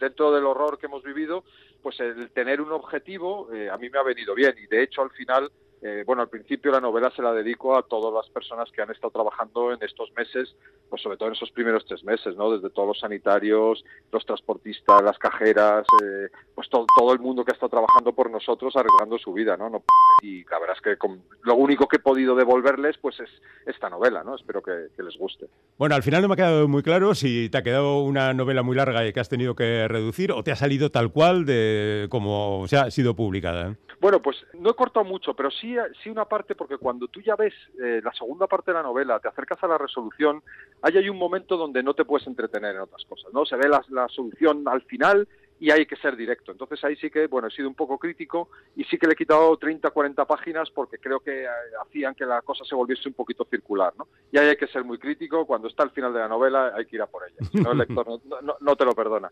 [0.00, 1.44] dentro del horror que hemos vivido,
[1.82, 5.02] pues el tener un objetivo eh, a mí me ha venido bien y de hecho
[5.02, 8.70] al final, eh, bueno, al principio la novela se la dedico a todas las personas
[8.70, 10.54] que han estado trabajando en estos meses,
[10.88, 12.50] pues sobre todo en esos primeros tres meses, ¿no?
[12.52, 17.52] Desde todos los sanitarios, los transportistas, las cajeras, eh, pues todo, todo el mundo que
[17.52, 19.70] ha estado trabajando por nosotros arriesgando su vida, ¿no?
[19.70, 19.82] No-
[20.22, 23.30] y la verdad es que con- lo único que he podido devolverles, pues es
[23.66, 24.34] esta novela, ¿no?
[24.36, 25.46] Espero que- que les guste.
[25.78, 28.62] Bueno, al final no me ha quedado muy claro si te ha quedado una novela
[28.62, 32.06] muy larga y que has tenido que reducir o te ha salido tal cual de
[32.10, 33.70] como se ha sido publicada.
[33.70, 33.76] ¿eh?
[34.00, 35.69] Bueno, pues no he cortado mucho, pero sí,
[36.02, 39.18] sí una parte, porque cuando tú ya ves eh, la segunda parte de la novela,
[39.20, 40.42] te acercas a la resolución,
[40.82, 43.44] ahí hay un momento donde no te puedes entretener en otras cosas, ¿no?
[43.44, 45.26] Se ve la, la solución al final
[45.62, 46.52] y hay que ser directo.
[46.52, 49.16] Entonces ahí sí que, bueno, he sido un poco crítico y sí que le he
[49.16, 51.48] quitado 30, 40 páginas porque creo que eh,
[51.86, 54.08] hacían que la cosa se volviese un poquito circular, ¿no?
[54.32, 56.86] Y ahí hay que ser muy crítico, cuando está al final de la novela hay
[56.86, 59.30] que ir a por ella, si no el lector no, no- no te lo perdona.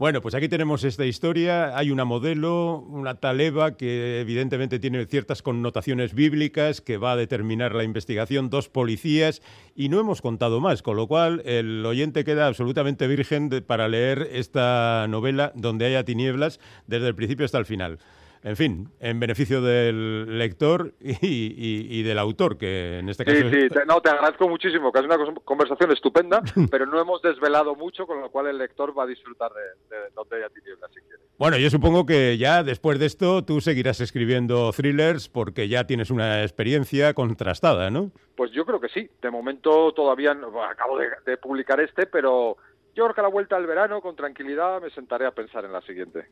[0.00, 1.76] Bueno, pues aquí tenemos esta historia.
[1.76, 7.16] Hay una modelo, una tal Eva, que evidentemente tiene ciertas connotaciones bíblicas, que va a
[7.16, 9.42] determinar la investigación, dos policías,
[9.76, 14.26] y no hemos contado más, con lo cual el oyente queda absolutamente virgen para leer
[14.32, 17.98] esta novela donde haya tinieblas desde el principio hasta el final.
[18.42, 23.36] En fin, en beneficio del lector y, y- y del autor, que en este caso...
[23.36, 27.20] Sí, sí, te- no, te agradezco muchísimo, que es una conversación estupenda, pero no hemos
[27.20, 30.90] desvelado mucho, con lo cual el lector va a disfrutar de, de donde haya tinieblas,
[30.94, 31.20] si quiere.
[31.38, 36.10] Bueno, yo supongo que ya después de esto tú seguirás escribiendo thrillers porque ya tienes
[36.10, 38.10] una experiencia contrastada, ¿no?
[38.36, 39.10] Pues yo creo que sí.
[39.20, 42.56] De momento todavía no- acabo de, de publicar este, pero
[42.94, 45.72] yo creo que a la vuelta del verano, con tranquilidad, me sentaré a pensar en
[45.72, 46.26] la siguiente.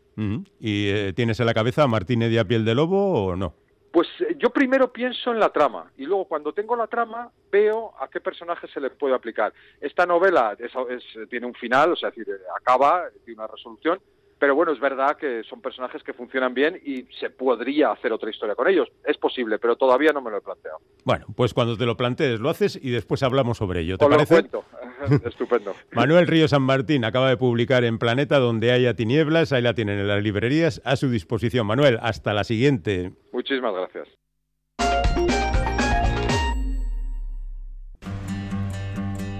[0.60, 3.54] ¿Y eh, tienes en la cabeza a Martínez de a piel de lobo o no?
[3.90, 7.94] Pues eh, yo primero pienso en la trama y luego cuando tengo la trama veo
[7.98, 9.52] a qué personaje se le puede aplicar.
[9.80, 13.98] Esta novela es- es- tiene un final, o sea, es decir, acaba, tiene una resolución,
[14.38, 18.30] pero bueno, es verdad que son personajes que funcionan bien y se podría hacer otra
[18.30, 18.88] historia con ellos.
[19.04, 20.78] Es posible, pero todavía no me lo he planteado.
[21.04, 23.98] Bueno, pues cuando te lo plantees lo haces y después hablamos sobre ello.
[23.98, 24.34] ¿Te Os lo parece?
[24.34, 24.64] cuento.
[25.28, 25.74] Estupendo.
[25.92, 29.98] Manuel Río San Martín acaba de publicar en Planeta donde haya tinieblas, ahí la tienen
[29.98, 31.66] en las librerías a su disposición.
[31.66, 33.12] Manuel, hasta la siguiente.
[33.32, 34.08] Muchísimas gracias.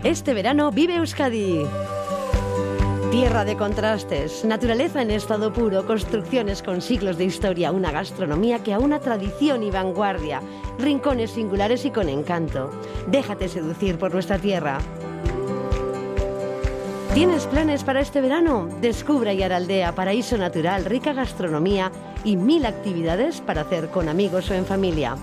[0.04, 1.64] Este verano vive Euskadi.
[3.10, 8.74] Tierra de contrastes, naturaleza en estado puro, construcciones con siglos de historia, una gastronomía que
[8.74, 10.42] aúna tradición y vanguardia,
[10.78, 12.70] rincones singulares y con encanto.
[13.06, 14.78] Déjate seducir por nuestra tierra.
[17.14, 18.68] ¿Tienes planes para este verano?
[18.82, 21.90] Descubre Ayaraldea, paraíso natural, rica gastronomía
[22.24, 25.16] y mil actividades para hacer con amigos o en familia.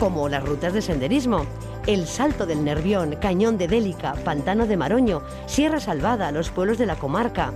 [0.00, 1.46] Como las rutas de senderismo,
[1.86, 6.86] el Salto del Nervión, Cañón de Délica, Pantano de Maroño, Sierra Salvada, los pueblos de
[6.86, 7.52] la comarca.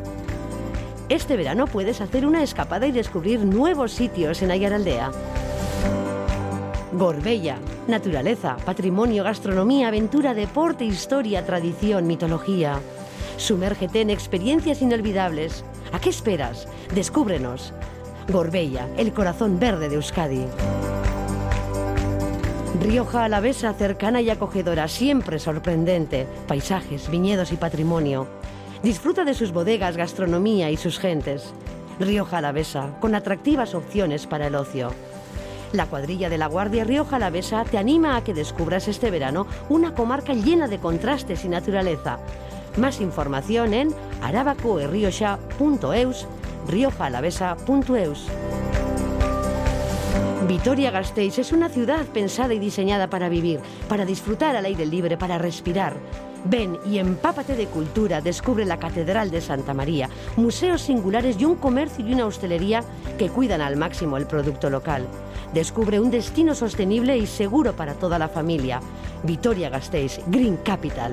[1.08, 5.12] Este verano puedes hacer una escapada y descubrir nuevos sitios en Ayaraldea.
[6.92, 12.80] Gorbella, naturaleza, patrimonio, gastronomía, aventura, deporte, historia, tradición, mitología.
[13.36, 15.64] Sumérgete en experiencias inolvidables.
[15.92, 16.66] ¿A qué esperas?
[16.94, 17.72] Descúbrenos.
[18.32, 20.46] Gorbella, el corazón verde de Euskadi.
[22.80, 26.26] Rioja Alavesa, cercana y acogedora, siempre sorprendente.
[26.46, 28.28] Paisajes, viñedos y patrimonio.
[28.82, 31.54] Disfruta de sus bodegas, gastronomía y sus gentes.
[31.98, 34.90] Rioja Alavesa, con atractivas opciones para el ocio.
[35.72, 39.94] La cuadrilla de la Guardia Rioja Alavesa te anima a que descubras este verano una
[39.94, 42.18] comarca llena de contrastes y naturaleza.
[42.76, 46.26] Más información en arabacoerrioxa.eus,
[46.68, 48.26] riojaalavesa.eus.
[50.46, 55.38] Vitoria-Gasteiz es una ciudad pensada y diseñada para vivir, para disfrutar al aire libre, para
[55.38, 55.94] respirar.
[56.44, 61.56] Ven y empápate de cultura, descubre la Catedral de Santa María, museos singulares y un
[61.56, 62.84] comercio y una hostelería
[63.18, 65.08] que cuidan al máximo el producto local.
[65.52, 68.80] Descubre un destino sostenible y seguro para toda la familia.
[69.24, 71.12] Vitoria-Gasteiz, Green Capital.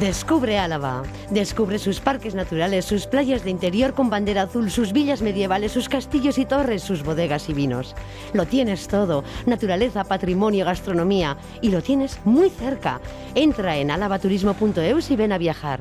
[0.00, 1.04] Descubre Álava.
[1.30, 5.88] Descubre sus parques naturales, sus playas de interior con bandera azul, sus villas medievales, sus
[5.88, 7.94] castillos y torres, sus bodegas y vinos.
[8.34, 9.24] Lo tienes todo.
[9.46, 11.38] Naturaleza, patrimonio, gastronomía.
[11.62, 13.00] Y lo tienes muy cerca.
[13.34, 15.80] Entra en alavaturismo.eus y ven a viajar.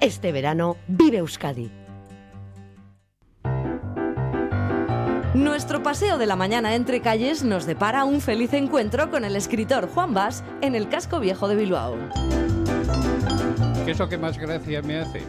[0.00, 1.70] Este verano vive Euskadi.
[5.32, 9.88] Nuestro paseo de la mañana entre calles nos depara un feliz encuentro con el escritor
[9.88, 11.96] Juan Bas en el casco viejo de Bilbao.
[13.84, 15.20] ¿Qué es lo que más gracia me hace?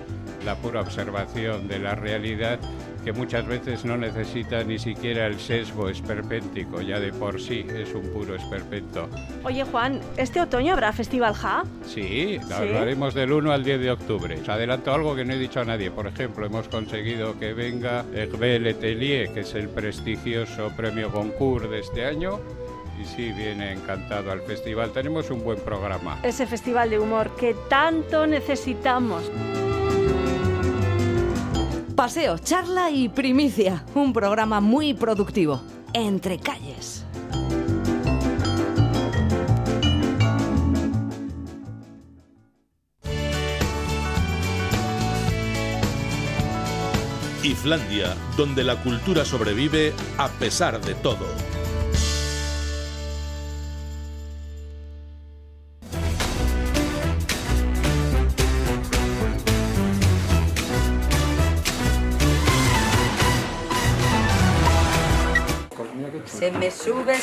[0.45, 2.57] La pura observación de la realidad
[3.03, 7.93] que muchas veces no necesita ni siquiera el sesgo esperpéntico, ya de por sí es
[7.93, 9.09] un puro esperpento.
[9.43, 11.63] Oye Juan, ¿este otoño habrá Festival Ja?
[11.85, 14.39] Sí, lo haremos del 1 al 10 de octubre.
[14.41, 15.91] Os adelanto algo que no he dicho a nadie.
[15.91, 21.81] Por ejemplo, hemos conseguido que venga Hervé Letelier, que es el prestigioso premio Goncourt de
[21.81, 22.39] este año.
[23.01, 24.91] Y sí, viene encantado al festival.
[24.91, 26.19] Tenemos un buen programa.
[26.23, 29.29] Ese festival de humor que tanto necesitamos.
[31.95, 33.85] Paseo, charla y primicia.
[33.95, 35.61] Un programa muy productivo.
[35.93, 37.05] Entre calles.
[47.45, 51.25] Islandia, donde la cultura sobrevive a pesar de todo.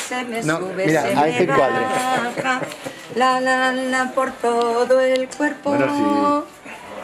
[0.09, 1.83] Se me No, sube, mira, se me cuadro.
[1.83, 2.61] baja.
[3.15, 5.71] La, la, la, por todo el cuerpo.
[5.71, 6.45] Bueno,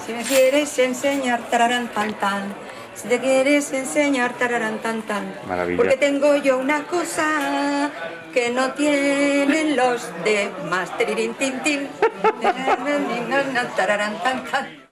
[0.04, 2.54] Si me quieres enseñar, tararán, tan, tan.
[2.94, 5.34] Si te quieres enseñar, tararán, tan, tan.
[5.46, 5.76] Maravilla.
[5.76, 7.90] Porque tengo yo una cosa
[8.32, 10.96] que no tienen los demás.
[10.96, 11.88] Tirirín, tin, tin.
[13.76, 14.87] Tararán, tan, tan.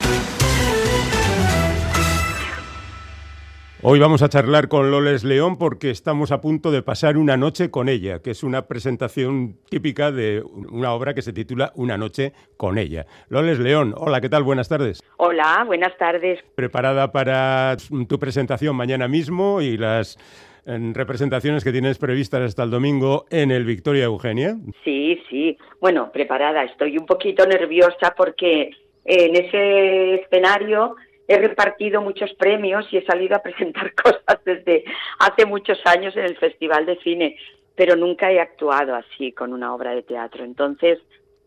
[3.88, 7.70] Hoy vamos a charlar con Loles León porque estamos a punto de pasar una noche
[7.70, 12.33] con ella, que es una presentación típica de una obra que se titula Una noche
[12.57, 13.07] con ella.
[13.29, 14.42] Loles León, hola, ¿qué tal?
[14.42, 15.01] Buenas tardes.
[15.18, 16.40] Hola, buenas tardes.
[16.57, 17.77] ¿Preparada para
[18.09, 20.18] tu presentación mañana mismo y las
[20.66, 24.57] eh, representaciones que tienes previstas hasta el domingo en el Victoria Eugenia?
[24.83, 25.57] Sí, sí.
[25.81, 26.64] Bueno, preparada.
[26.64, 28.70] Estoy un poquito nerviosa porque
[29.05, 30.96] en ese escenario
[31.29, 34.85] he repartido muchos premios y he salido a presentar cosas desde
[35.19, 37.37] hace muchos años en el Festival de Cine,
[37.75, 40.45] pero nunca he actuado así con una obra de teatro.
[40.45, 40.99] Entonces,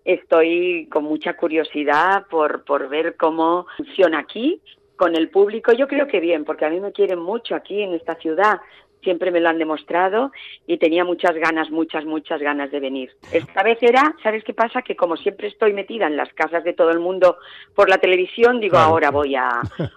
[0.06, 4.62] estoy con mucha curiosidad por, por ver cómo funciona aquí
[4.96, 5.72] con el público.
[5.72, 8.60] Yo creo que bien, porque a mí me quieren mucho aquí en esta ciudad.
[9.02, 10.32] Siempre me lo han demostrado
[10.68, 13.12] y tenía muchas ganas, muchas, muchas ganas de venir.
[13.32, 14.82] Esta vez era, ¿sabes qué pasa?
[14.82, 17.38] Que como siempre estoy metida en las casas de todo el mundo
[17.76, 18.90] por la televisión, digo, Claro.
[18.90, 19.48] ahora voy a,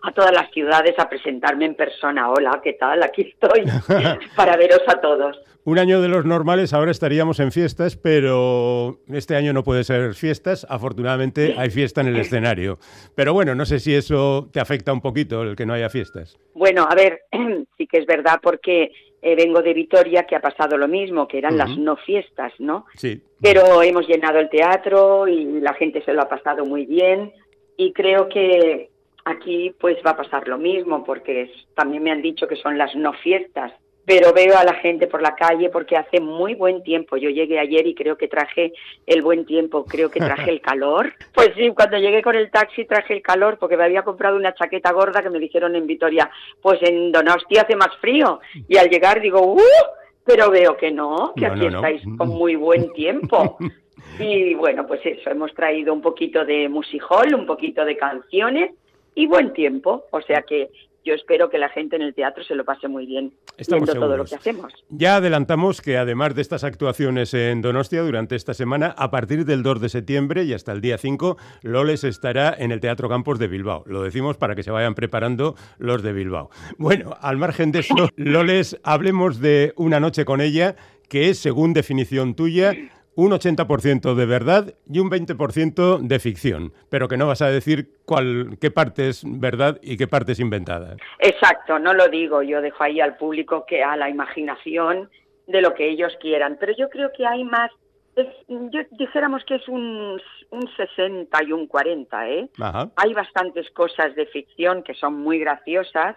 [0.02, 2.30] a todas las ciudades a presentarme en persona.
[2.30, 3.02] Hola, ¿qué tal?
[3.02, 3.64] Aquí estoy
[4.36, 5.40] para veros a todos.
[5.64, 10.14] Un año de los normales, ahora estaríamos en fiestas, pero este año no puede ser
[10.14, 10.66] fiestas.
[10.68, 12.78] Afortunadamente hay fiesta en el escenario.
[13.14, 16.36] Pero bueno, no sé si eso te afecta un poquito el que no haya fiestas.
[16.54, 17.20] Bueno, a ver,
[17.78, 18.90] sí que es verdad porque
[19.22, 22.86] eh, vengo de Vitoria que ha pasado lo mismo, que eran las no fiestas, ¿no?
[22.96, 23.22] Sí.
[23.40, 27.30] Pero hemos llenado el teatro y la gente se lo ha pasado muy bien
[27.76, 28.90] y creo que
[29.24, 32.76] aquí pues va a pasar lo mismo porque es- también me han dicho que son
[32.78, 33.72] las no fiestas.
[34.04, 37.16] Pero veo a la gente por la calle porque hace muy buen tiempo.
[37.16, 38.72] Yo llegué ayer y creo que traje
[39.06, 41.12] el buen tiempo, creo que traje el calor.
[41.32, 44.54] Pues sí, cuando llegué con el taxi traje el calor porque me había comprado una
[44.54, 46.28] chaqueta gorda que me dijeron en Vitoria,
[46.60, 48.40] pues en Donostia hace más frío.
[48.68, 49.60] Y al llegar digo, ¡uh!
[50.24, 51.76] Pero veo que no, que No, aquí no, no.
[51.78, 53.56] estáis con muy buen tiempo.
[54.18, 58.72] Y bueno, pues eso, hemos traído un poquito de musicol, un poquito de canciones
[59.14, 60.04] y buen tiempo.
[60.10, 60.68] O sea que
[61.04, 64.00] yo espero que la gente en el teatro se lo pase muy bien Estamos viendo
[64.00, 64.30] todo lo seguros.
[64.30, 64.72] que hacemos.
[64.90, 69.62] Ya adelantamos que además de estas actuaciones en Donostia durante esta semana, a partir del
[69.62, 73.48] 2 de septiembre y hasta el día 5, Loles estará en el Teatro Campos de
[73.48, 73.84] Bilbao.
[73.86, 76.50] Lo decimos para que se vayan preparando los de Bilbao.
[76.78, 80.76] Bueno, al margen de eso, Loles, hablemos de una noche con ella,
[81.08, 82.72] que es, según definición tuya,
[83.14, 87.90] un 80% de verdad y un 20% de ficción, pero que no vas a decir
[88.06, 90.96] cuál, qué parte es verdad y qué parte es inventada.
[91.18, 95.10] Exacto, no lo digo, yo dejo ahí al público que a la imaginación
[95.46, 97.70] de lo que ellos quieran, pero yo creo que hay más,
[98.16, 100.18] es- yo dijéramos que es un,
[100.50, 102.48] un 60 y un 40, ¿eh?
[102.60, 102.90] Ajá.
[102.96, 106.16] Hay bastantes cosas de ficción que son muy graciosas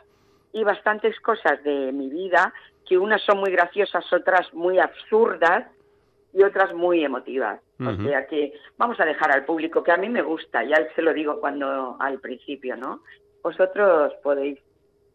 [0.53, 2.53] y bastantes cosas de mi vida
[2.87, 5.65] que unas son muy graciosas, otras muy absurdas
[6.35, 7.61] y otras muy emotivas.
[7.79, 11.01] O sea que vamos a dejar al público que a mí me gusta, ya se
[11.01, 13.01] lo digo cuando al principio, ¿no?
[13.41, 14.59] Vosotros podéis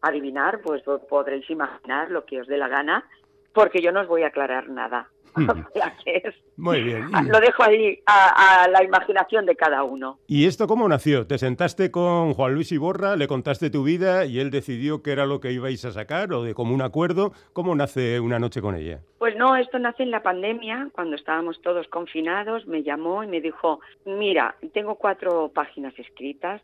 [0.01, 3.05] adivinar, pues podréis imaginar lo que os dé la gana,
[3.53, 5.09] porque yo no os voy a aclarar nada.
[5.71, 7.09] O sea que es- Muy bien.
[7.29, 10.19] lo dejo ahí a, a la imaginación de cada uno.
[10.27, 11.25] ¿Y esto cómo nació?
[11.27, 15.25] ¿Te sentaste con Juan Luis Iborra, le contaste tu vida y él decidió qué era
[15.25, 17.31] lo que ibais a sacar o de común acuerdo?
[17.53, 18.99] ¿Cómo nace una noche con ella?
[19.19, 23.39] Pues no, esto nace en la pandemia, cuando estábamos todos confinados, me llamó y me
[23.41, 26.61] dijo, mira, tengo cuatro páginas escritas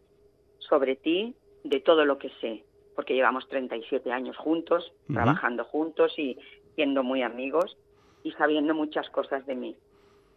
[0.60, 2.64] sobre ti, de todo lo que sé,
[2.96, 6.38] porque llevamos 37 años juntos, trabajando juntos y
[6.76, 7.78] siendo muy amigos
[8.28, 9.76] y sabiendo muchas cosas de mí.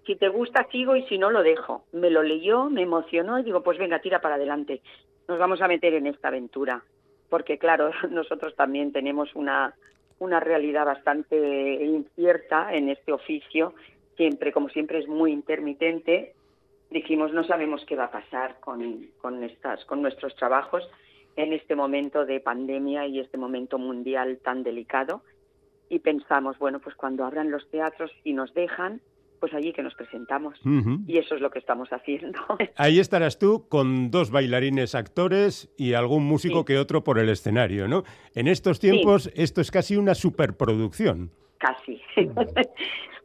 [0.07, 1.85] Si te gusta, sigo y si no, lo dejo.
[1.93, 4.81] Me lo leyó, me emocionó y digo, pues venga, tira para adelante.
[5.29, 6.83] Nos vamos a meter en esta aventura.
[7.29, 9.75] Porque, claro, nosotros también tenemos una,
[10.21, 13.75] una realidad bastante incierta en este oficio.
[14.17, 16.35] Siempre, como siempre, es muy intermitente.
[16.91, 20.89] Dijimos, no sabemos qué va a pasar con, con, estas, con nuestros trabajos
[21.37, 25.23] en este momento de pandemia y este momento mundial tan delicado
[25.91, 29.03] y pensamos, bueno, pues cuando abran los teatros y nos dejan,
[29.41, 30.59] pues allí que nos presentamos.
[31.07, 32.39] Y eso es lo que estamos haciendo.
[32.77, 36.65] Ahí estarás tú con dos bailarines actores y algún músico Sí.
[36.67, 38.05] que otro por el escenario, ¿no?
[38.35, 41.31] En estos tiempos esto es casi una superproducción.
[41.59, 42.01] Casi.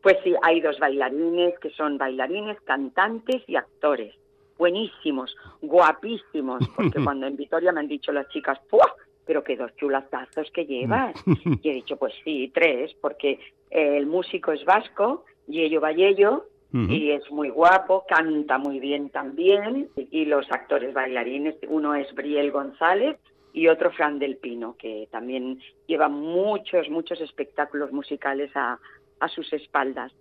[0.01, 4.15] pues sí, hay dos bailarines que son bailarines, cantantes y actores.
[4.57, 8.87] Buenísimos, guapísimos, porque cuando en Vitoria me han dicho las chicas, ¡puah!
[9.25, 11.13] Pero qué dos chulatazos que llevas.
[11.63, 16.91] Y he dicho, pues sí, tres, porque el músico es vasco, Yello Vallello, Ujú.
[16.91, 22.51] y es muy guapo, canta muy bien también, y los actores bailarines, uno es Briel
[22.51, 23.17] González
[23.53, 28.77] y otro Fran del Pino, que también lleva muchos, muchos espectáculos musicales a,
[29.21, 30.11] a sus espaldas.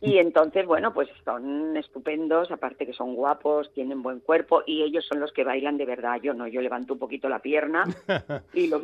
[0.00, 5.06] Y entonces, bueno, pues son estupendos, aparte que son guapos, tienen buen cuerpo y ellos
[5.06, 6.20] son los que bailan de verdad.
[6.22, 7.84] Yo no, yo levanto un poquito la pierna
[8.52, 8.82] y lo,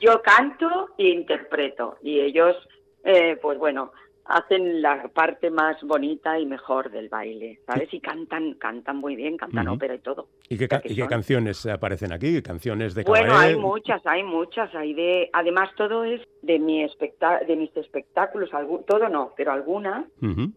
[0.00, 2.56] yo canto e interpreto y ellos,
[3.04, 3.92] eh, pues bueno,
[4.26, 7.92] hacen la parte más bonita y mejor del baile, ¿sabes?
[7.92, 10.28] Y cantan, cantan muy bien, cantan ópera y todo.
[10.48, 12.40] ¿Y qué, ca- y qué canciones aparecen aquí?
[12.42, 13.54] ¿Canciones de Bueno, cabaret?
[13.54, 18.52] hay muchas, hay muchas, hay de, además todo es de mi espectá- de mis espectáculos,
[18.54, 20.06] algún, todo no, pero algunas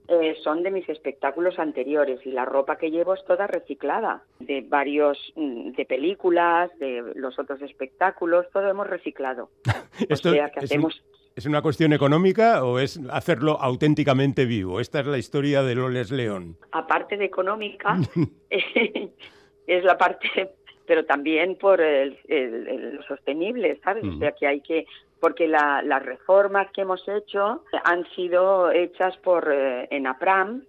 [0.07, 4.61] eh, son de mis espectáculos anteriores y la ropa que llevo es toda reciclada de
[4.61, 9.49] varios mm, de películas, de los otros espectáculos, todo hemos reciclado.
[10.09, 11.03] Esto o sea que un- hacemos
[11.37, 14.79] ¿Es una cuestión económica o es hacerlo auténticamente vivo?
[14.79, 16.57] Esta es la historia de Loles León.
[16.71, 17.95] aparte de económica
[18.49, 20.55] es la parte
[20.87, 24.03] pero también por el, el- el- lo sostenible, ¿sabes?
[24.05, 24.87] O sea que hay que
[25.19, 30.63] porque la- las reformas que hemos hecho han sido hechas por eh, ENAPRAM,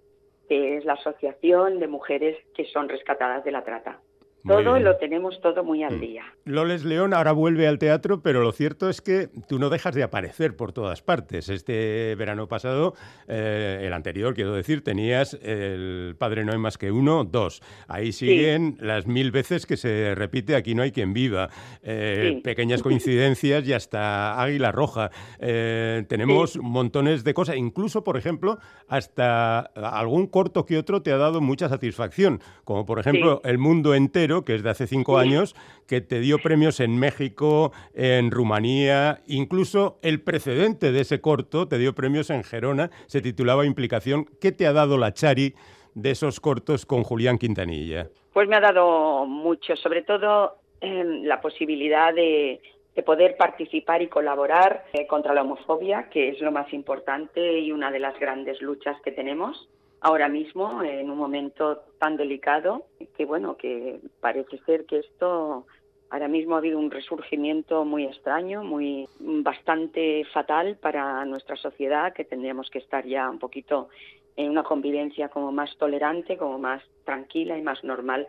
[0.49, 4.01] que es la asociación de mujeres que son rescatadas de la trata.
[4.47, 6.01] Todo lo tenemos todo muy al Mm.
[6.01, 6.23] día.
[6.45, 10.03] Loles León ahora vuelve al teatro, pero lo cierto es que tú no dejas de
[10.03, 11.49] aparecer por todas partes.
[11.49, 12.95] Este verano pasado,
[13.27, 17.61] eh, el anterior, quiero decir, tenías el Padre No hay más que uno, dos.
[17.87, 21.49] Ahí siguen las mil veces que se repite Aquí no hay quien viva.
[21.83, 22.41] Eh, Sí.
[22.41, 25.09] Pequeñas coincidencias y hasta Águila Roja.
[25.39, 27.57] Eh, tenemos montones de cosas.
[27.57, 32.39] Incluso, por ejemplo, hasta algún corto que otro te ha dado mucha satisfacción.
[32.63, 35.55] Como por ejemplo, El Mundo Entero, que es de hace cinco años,
[35.87, 41.77] que te dio premios en México, en Rumanía, incluso el precedente de ese corto te
[41.77, 44.25] dio premios en Gerona, se titulaba Implicación.
[44.39, 45.55] ¿Qué te ha dado la Chari
[45.95, 48.09] de esos cortos con Julián Quintanilla?
[48.33, 52.61] Pues me ha dado mucho, sobre todo eh, la posibilidad de,
[52.95, 57.71] de poder participar y colaborar eh, contra la homofobia, que es lo más importante y
[57.71, 59.69] una de las grandes luchas que tenemos
[60.01, 62.85] ahora mismo en un momento tan delicado
[63.15, 65.65] que bueno que parece ser que esto
[66.09, 72.25] ahora mismo ha habido un resurgimiento muy extraño, muy bastante fatal para nuestra sociedad, que
[72.25, 73.89] tendríamos que estar ya un poquito
[74.35, 78.27] en una convivencia como más tolerante, como más tranquila y más normal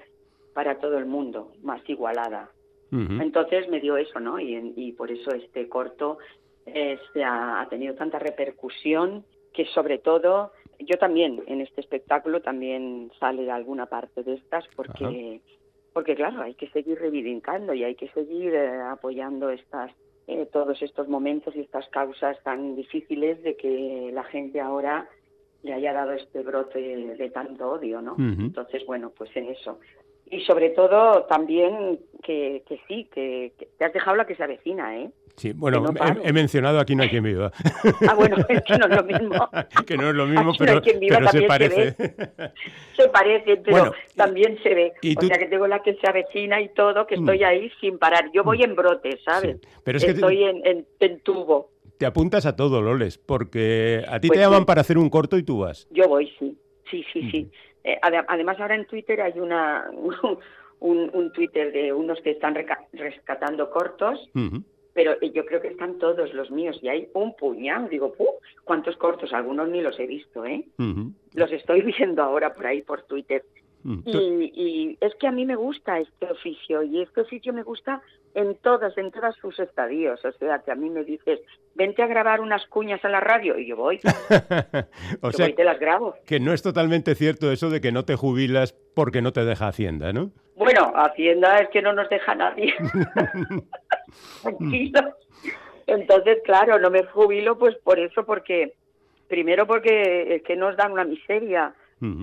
[0.54, 2.50] para todo el mundo, más igualada.
[2.92, 4.40] Entonces me dio eso, ¿no?
[4.40, 6.18] Y, y por eso este corto
[6.66, 10.50] eh, se ha, ha tenido tanta repercusión que sobre todo
[10.80, 15.40] yo también en este espectáculo también sale alguna parte de estas porque
[15.92, 19.90] porque claro hay que seguir reivindicando y hay que seguir eh, apoyando estas
[20.26, 25.08] eh, todos estos momentos y estas causas tan difíciles de que la gente ahora
[25.62, 28.16] le haya dado este brote de, de tanto odio, ¿no?
[28.18, 29.78] Entonces, bueno, pues en eso.
[30.30, 34.44] Y sobre todo también que, que sí, que, que te has dejado la que se
[34.44, 35.10] avecina, ¿eh?
[35.36, 37.50] Sí, bueno, Que no he- mencionado Aquí no hay quien viva.
[38.08, 39.48] Ah, bueno, es que no es lo mismo.
[39.86, 42.52] que no es lo mismo, Aquí no pero, quien viva, pero se también se parece.
[42.96, 44.92] Se parece, pero Bueno, también se ve.
[45.02, 47.44] y o tú- sea, que tengo la que se avecina y todo, que estoy Mm.
[47.44, 48.30] ahí sin parar.
[48.34, 49.58] Yo voy en brote, ¿sabes?
[49.84, 51.70] Pero es que te- Estoy en, en, en tubo.
[51.98, 54.64] te apuntas a todo, Loles, porque a ti Pues te llaman sí.
[54.66, 55.86] para hacer un corto y tú vas.
[55.90, 56.56] Yo voy, sí.
[56.90, 57.50] Sí, sí, sí.
[57.84, 59.86] Eh, ade- además, ahora en Twitter hay una
[60.80, 62.54] un, un Twitter de unos que están
[62.92, 64.28] rescatando cortos.
[64.92, 67.88] Pero eh, yo creo que están todos los míos y hay un puñado.
[67.88, 68.26] Digo, ¡puh!
[68.64, 69.32] ¿Cuántos cortos?
[69.32, 70.64] Algunos ni los he visto, ¿eh?
[71.34, 73.44] Los estoy viendo ahora por ahí, por Twitter.
[73.82, 74.00] Mm.
[74.04, 78.02] Y, y es que a mí me gusta este oficio y este oficio me gusta
[78.34, 80.22] en todas, en todas sus estadios.
[80.24, 81.40] O sea, que a mí me dices,
[81.74, 84.00] vente a grabar unas cuñas a la radio y yo voy,
[85.22, 86.14] o yo sea, voy y te las grabo.
[86.26, 89.68] que no es totalmente cierto eso de que no te jubilas porque no te deja
[89.68, 90.30] Hacienda, ¿no?
[90.56, 92.74] Bueno, Hacienda es que no nos deja nadie.
[94.42, 95.04] Tranquilos.
[95.86, 98.74] Entonces, claro, no me jubilo pues por eso, porque
[99.28, 101.74] primero porque es que nos dan una miseria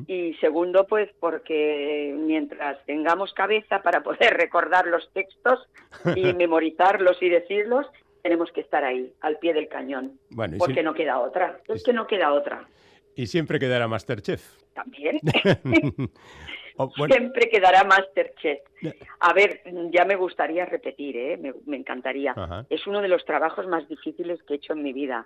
[0.08, 5.60] y segundo pues porque mientras tengamos cabeza para poder recordar los textos
[6.16, 7.86] y memorizarlos y decirlos,
[8.24, 11.60] tenemos que estar ahí, al pie del cañón, Bueno, porque si- no queda otra.
[11.68, 12.68] Es que no queda otra.
[13.16, 14.42] y siempre quedará Masterchef.
[14.74, 15.20] También.
[16.78, 18.60] Bueno, Siempre quedará Masterchef.
[19.20, 19.62] A ver,
[19.92, 21.38] ya me gustaría repetir, ¿eh?
[21.38, 22.34] me, me encantaría.
[22.36, 22.66] Ajá.
[22.70, 25.26] Es uno de los trabajos más difíciles que he hecho en mi vida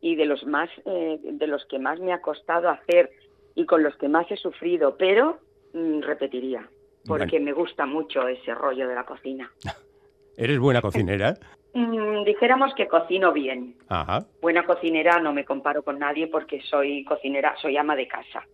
[0.00, 3.10] y de los más, eh, de los que más me ha costado hacer
[3.54, 5.38] y con los que más he sufrido, pero
[5.72, 6.68] mm, repetiría
[7.06, 9.50] porque me gusta mucho ese rollo de la cocina.
[10.36, 11.34] ¿Eres buena cocinera?
[11.74, 13.76] Mm, dijéramos que cocino bien.
[13.88, 14.26] Ajá.
[14.40, 18.46] Buena cocinera no me comparo con nadie porque soy cocinera, soy ama de casa.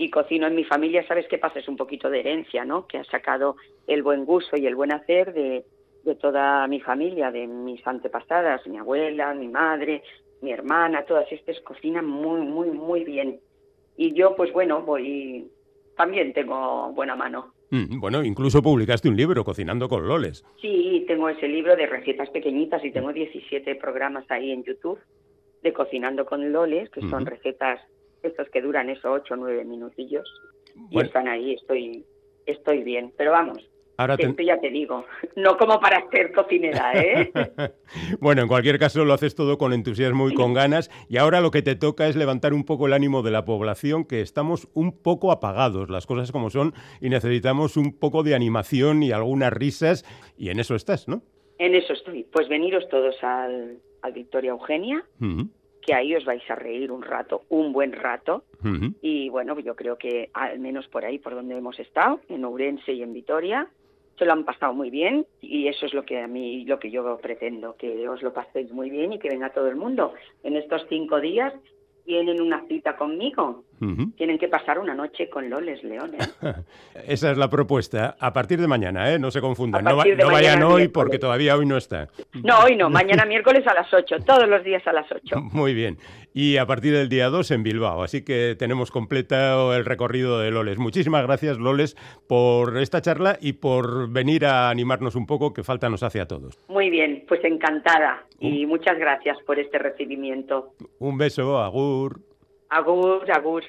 [0.00, 1.58] Y cocino en mi familia, ¿sabes qué pasa?
[1.58, 2.86] Es un poquito de herencia, ¿no?
[2.86, 5.66] Que ha sacado el buen gusto y el buen hacer de,
[6.02, 10.02] de toda mi familia, de mis antepasadas, mi abuela, mi madre,
[10.40, 13.40] mi hermana, todas estas cocinan muy, muy, muy bien.
[13.96, 15.50] Y yo, pues bueno, voy,
[15.94, 17.52] también tengo buena mano.
[17.70, 20.42] Mm, Bueno, incluso publicaste un libro, Cocinando con Loles.
[20.62, 24.98] Sí, tengo ese libro de recetas pequeñitas y tengo 17 programas ahí en YouTube
[25.62, 27.32] de Cocinando con Loles, que son Ujú.
[27.32, 27.80] recetas
[28.22, 30.28] estos que duran eso 8 o 9 minutillos.
[30.90, 32.04] Y están ahí, estoy
[32.46, 33.12] estoy bien.
[33.16, 33.58] Pero vamos,
[33.96, 35.04] Ahora te- esto ya te digo,
[35.36, 37.30] no como para ser cocinera, ¿eh?
[38.20, 41.50] Bueno, en cualquier caso lo haces todo con entusiasmo y con ganas y ahora lo
[41.50, 44.92] que te toca es levantar un poco el ánimo de la población que estamos un
[45.02, 50.04] poco apagados, las cosas como son y necesitamos un poco de animación y algunas risas
[50.38, 51.22] y en eso estás, ¿no?
[51.58, 52.24] en eso estoy.
[52.32, 55.04] Pues veniros todos al, al Victoria Eugenia,
[55.80, 58.44] que ahí os vais a reír un rato, un buen rato.
[59.00, 62.92] Y bueno, yo creo que al menos por ahí, por donde hemos estado, en Ourense
[62.92, 63.68] y en Vitoria,
[64.18, 66.90] se lo han pasado muy bien y eso es lo que a mí, lo que
[66.90, 70.12] yo pretendo, que os lo paséis muy bien y que venga todo el mundo.
[70.42, 71.54] En estos cinco días
[72.04, 73.64] tienen una cita conmigo,
[74.16, 76.38] Tienen que pasar una noche con Loles Leones.
[77.06, 78.16] Esa es la propuesta.
[78.20, 79.18] A partir de mañana, ¿eh?
[79.18, 79.82] No se confundan.
[79.84, 80.90] No, va- no vayan hoy miércoles.
[80.92, 82.08] porque todavía hoy no está.
[82.44, 85.36] No, hoy no, mañana miércoles a las 8, todos los días a las 8.
[85.52, 85.96] Muy bien.
[86.34, 88.02] Y a partir del día 2 en Bilbao.
[88.02, 90.78] Así que tenemos completado el recorrido de Loles.
[90.78, 91.96] Muchísimas gracias, Loles,
[92.28, 96.26] por esta charla y por venir a animarnos un poco, que falta nos hace a
[96.28, 96.58] todos.
[96.68, 100.74] Muy bien, pues encantada y muchas gracias por este recibimiento.
[100.98, 102.20] Un beso, Agur.
[102.72, 103.64] Agur, agur.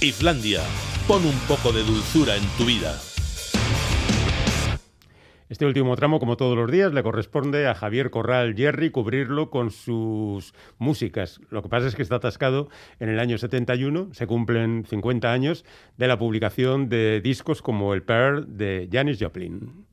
[0.00, 0.62] Islandia,
[1.06, 2.98] pon un poco de dulzura en tu vida.
[5.48, 9.70] Este último tramo, como todos los días, le corresponde a Javier Corral Jerry cubrirlo con
[9.70, 11.40] sus músicas.
[11.48, 15.64] Lo que pasa es que está atascado en el año 71, se cumplen 50 años
[15.96, 19.87] de la publicación de discos como El Pearl de Janis Joplin.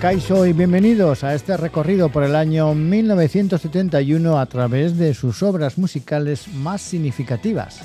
[0.00, 5.78] Kaiso y bienvenidos a este recorrido por el año 1971 a través de sus obras
[5.78, 7.80] musicales más significativas.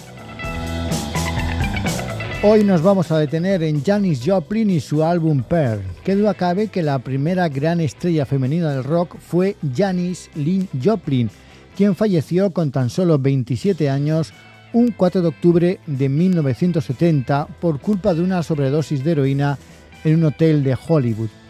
[2.43, 5.82] Hoy nos vamos a detener en Janis Joplin y su álbum Pearl.
[6.03, 11.30] Qué duda cabe que la primera gran estrella femenina del rock fue Janis Lynn Joplin,
[11.78, 14.34] quien falleció con tan solo 27 años
[14.74, 19.57] un 4 de octubre de 1970 por culpa de una sobredosis de heroína
[20.03, 21.40] en un hotel de Hollywood.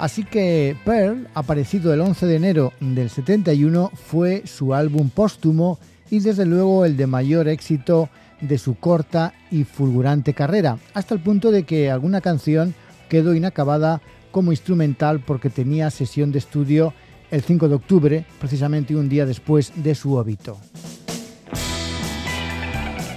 [0.00, 5.78] Así que Pearl, aparecido el 11 de enero del 71, fue su álbum póstumo
[6.10, 8.08] y desde luego el de mayor éxito
[8.40, 12.74] de su corta y fulgurante carrera, hasta el punto de que alguna canción
[13.10, 16.94] quedó inacabada como instrumental porque tenía sesión de estudio
[17.30, 20.56] el 5 de octubre, precisamente un día después de su óbito.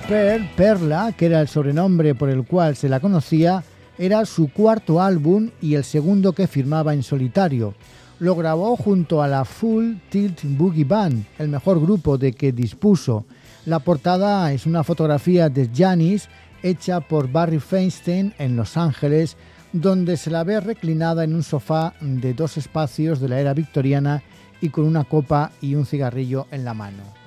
[0.09, 3.63] Pearl, Perla, que era el sobrenombre por el cual se la conocía,
[3.97, 7.73] era su cuarto álbum y el segundo que firmaba en solitario.
[8.19, 13.25] Lo grabó junto a la Full Tilt Boogie Band, el mejor grupo de que dispuso.
[13.65, 16.29] La portada es una fotografía de Janis
[16.61, 19.35] hecha por Barry Feinstein en Los Ángeles,
[19.73, 24.23] donde se la ve reclinada en un sofá de dos espacios de la era victoriana
[24.61, 27.22] y con una copa y un cigarrillo en la mano.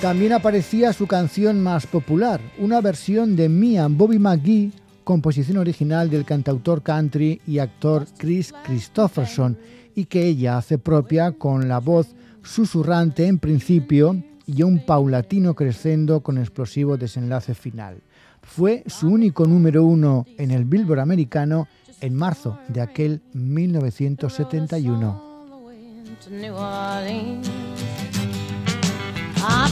[0.00, 3.46] También aparecía su canción más popular, una versión de
[3.80, 4.70] and Bobby McGee,
[5.02, 9.58] composición original del cantautor country y actor Chris Christopherson,
[9.96, 16.20] y que ella hace propia con la voz susurrante en principio y un paulatino crescendo
[16.20, 18.00] con explosivo desenlace final.
[18.40, 21.66] Fue su único número uno en el Billboard americano
[22.00, 25.24] en marzo de aquel 1971.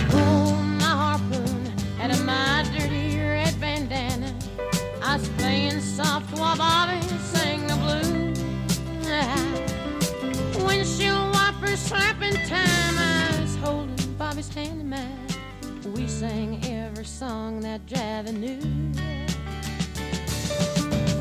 [0.02, 4.34] harpoon, my harpoon, my dirty red bandana.
[5.02, 8.38] I was playing soft while Bobby sang the blues.
[10.64, 15.26] Windshield wipers slapping time, I was holding Bobby's hand in mine.
[15.94, 18.60] We sang every song that Javi knew.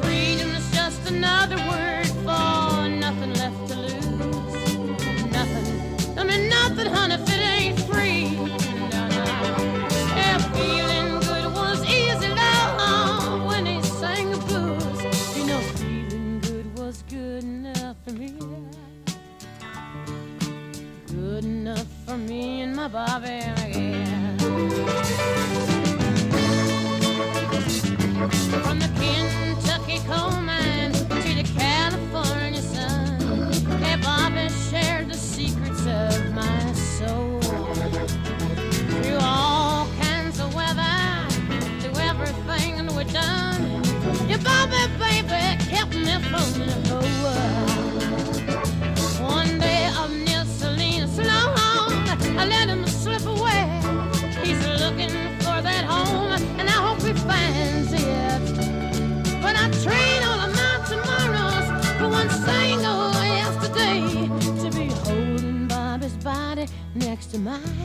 [0.01, 4.75] Freedom is just another word for nothing left to lose.
[5.31, 7.24] Nothing, I mean nothing, honey.
[22.15, 24.37] For me and my Bobby again.
[28.63, 33.51] From the Kentucky coal mine to the California sun,
[33.83, 37.41] hey Bobby shared the secrets of my soul.
[39.01, 40.97] Through all kinds of weather,
[41.81, 43.83] through everything we've done,
[44.29, 46.84] your Bobby baby kept me from
[67.37, 67.84] mine.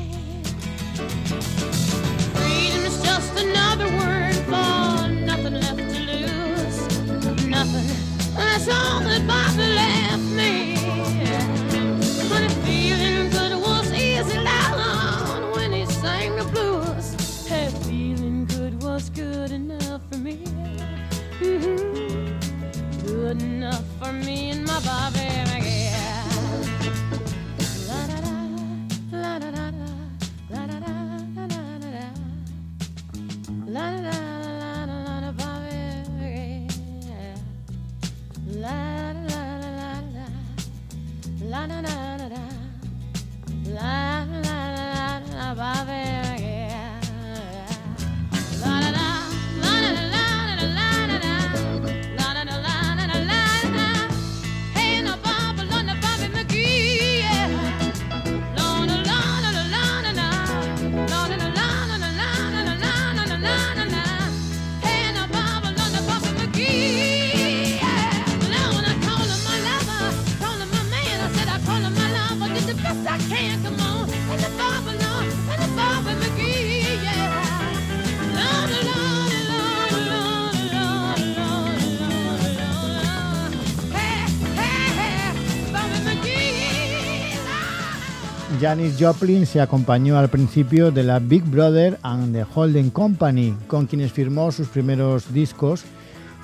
[88.70, 93.86] Janis Joplin se acompañó al principio de la Big Brother and the Holden Company, con
[93.86, 95.82] quienes firmó sus primeros discos.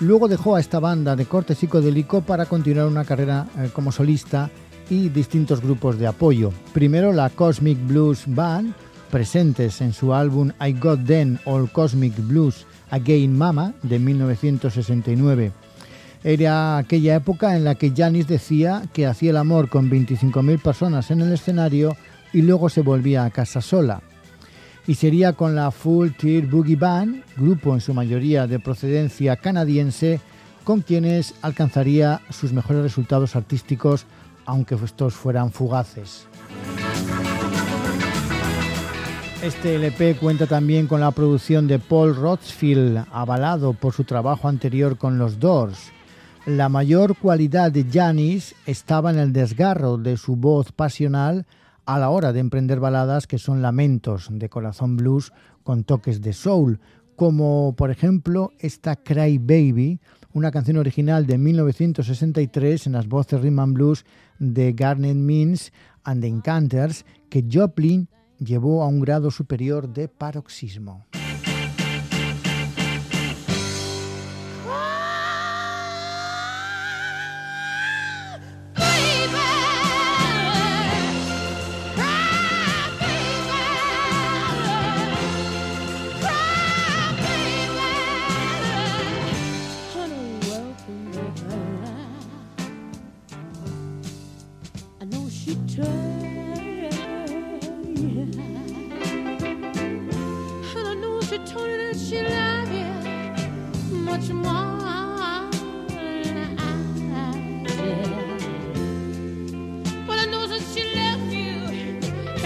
[0.01, 4.51] Luego dejó a esta banda de corte psicodélico para continuar una carrera eh, como solista
[4.91, 6.53] y distintos grupos de apoyo.
[6.73, 8.75] Primero la Cosmic Blues Band,
[9.09, 15.53] presentes en su álbum I Got Then All Cosmic Blues Again Mama de 1969.
[16.25, 21.13] Era aquella época en la que Janis decía que hacía el amor con 25.000 personas
[21.13, 21.97] en el escenario
[22.33, 24.03] y luego se volvía a casa sola.
[24.87, 30.21] Y sería con la Full Tier Boogie Band, grupo en su mayoría de procedencia canadiense,
[30.65, 34.07] con quienes alcanzaría sus mejores resultados artísticos,
[34.45, 36.27] aunque estos fueran fugaces.
[39.43, 44.99] Este LP cuenta también con la producción de Paul Rothfield, avalado por su trabajo anterior
[44.99, 45.93] con los Doors.
[46.47, 51.45] La mayor cualidad de Janis estaba en el desgarro de su voz pasional
[51.87, 55.33] a la hora de emprender baladas que son lamentos de corazón blues
[55.63, 56.81] con toques de soul,
[57.15, 60.01] como por ejemplo esta Cry Baby,
[60.33, 64.05] una canción original de 1963 en las voces rhythm and blues
[64.39, 65.73] de Garnet Means
[66.05, 68.09] and the Encanters que Joplin
[68.39, 71.07] llevó a un grado superior de paroxismo.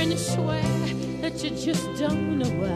[0.00, 0.62] And swear
[1.20, 2.74] that you just don't know why.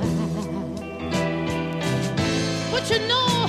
[2.70, 3.49] But you know,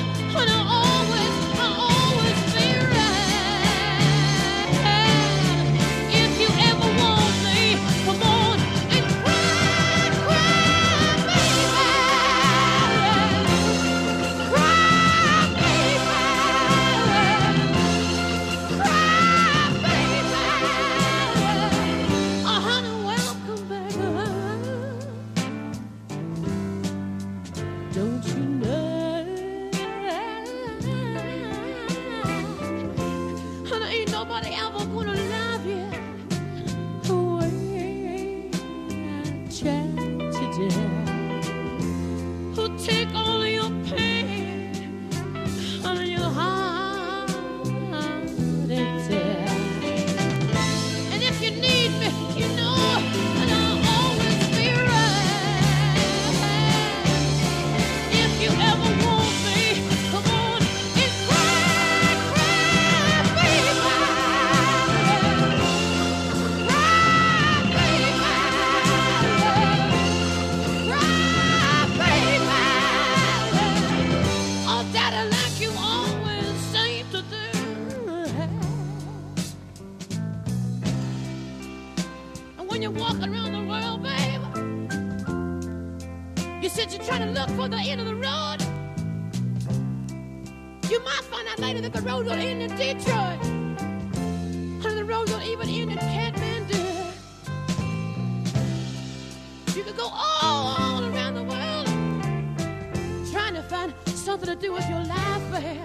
[104.36, 105.80] find something to do with your life, babe.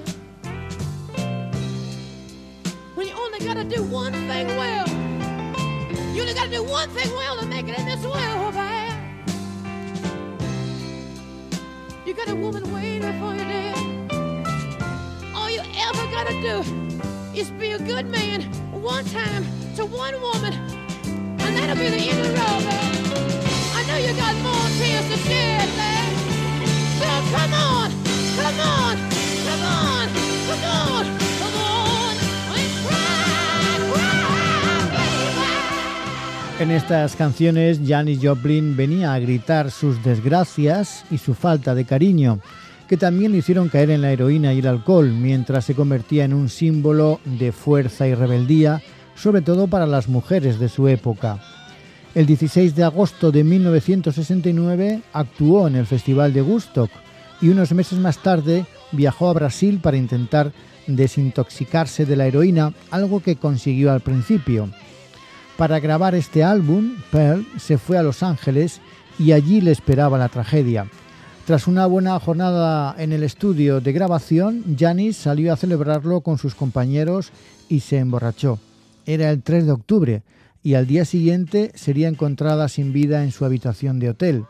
[2.94, 4.88] When you only gotta do one thing well.
[6.14, 8.92] You only gotta do one thing well to make it in this world, babe.
[12.07, 13.74] You got a woman waiting for you there.
[15.34, 16.64] All you ever gotta do
[17.38, 18.42] is be a good man
[18.72, 19.44] one time
[19.76, 22.64] to one woman, and that'll be the end of the road.
[23.74, 26.11] I know you got more tears to shed, babe.
[26.98, 27.99] So come on,
[36.61, 42.38] En estas canciones, Janis Joplin venía a gritar sus desgracias y su falta de cariño,
[42.86, 46.34] que también le hicieron caer en la heroína y el alcohol, mientras se convertía en
[46.34, 48.82] un símbolo de fuerza y rebeldía,
[49.14, 51.41] sobre todo para las mujeres de su época.
[52.14, 56.91] El 16 de agosto de 1969 actuó en el Festival de Woodstock
[57.41, 60.53] y unos meses más tarde viajó a Brasil para intentar
[60.86, 64.68] desintoxicarse de la heroína, algo que consiguió al principio.
[65.57, 68.80] Para grabar este álbum, Pearl se fue a Los Ángeles
[69.18, 70.86] y allí le esperaba la tragedia.
[71.47, 76.55] Tras una buena jornada en el estudio de grabación, Janis salió a celebrarlo con sus
[76.55, 77.32] compañeros
[77.68, 78.59] y se emborrachó.
[79.05, 80.22] Era el 3 de octubre
[80.62, 84.45] y al día siguiente sería encontrada sin vida en su habitación de hotel.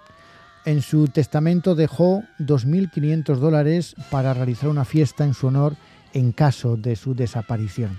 [0.64, 5.76] En su testamento dejó 2.500 dólares para realizar una fiesta en su honor
[6.12, 7.98] en caso de su desaparición.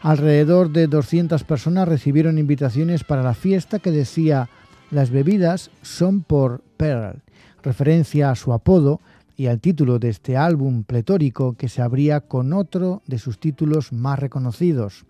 [0.00, 4.48] Alrededor de 200 personas recibieron invitaciones para la fiesta que decía
[4.90, 7.22] las bebidas son por Pearl,
[7.62, 9.00] referencia a su apodo
[9.36, 13.92] y al título de este álbum pletórico que se abría con otro de sus títulos
[13.92, 15.04] más reconocidos,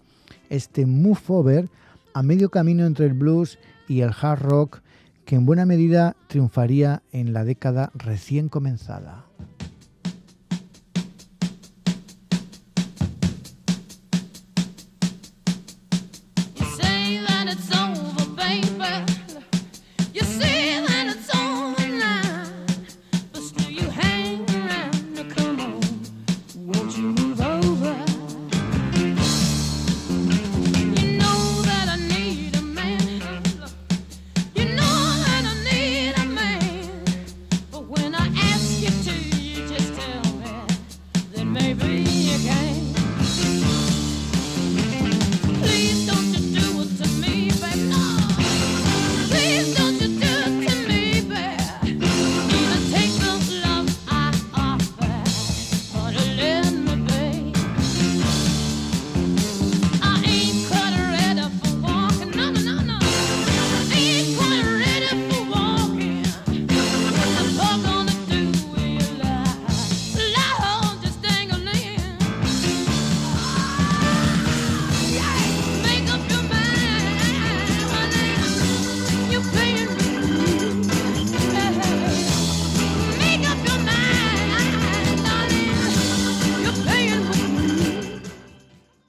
[0.51, 1.69] este Move Over
[2.15, 3.59] a medio camino entre el blues
[3.89, 4.83] y el hard rock
[5.25, 9.27] que en buena medida triunfaría en la década recién comenzada.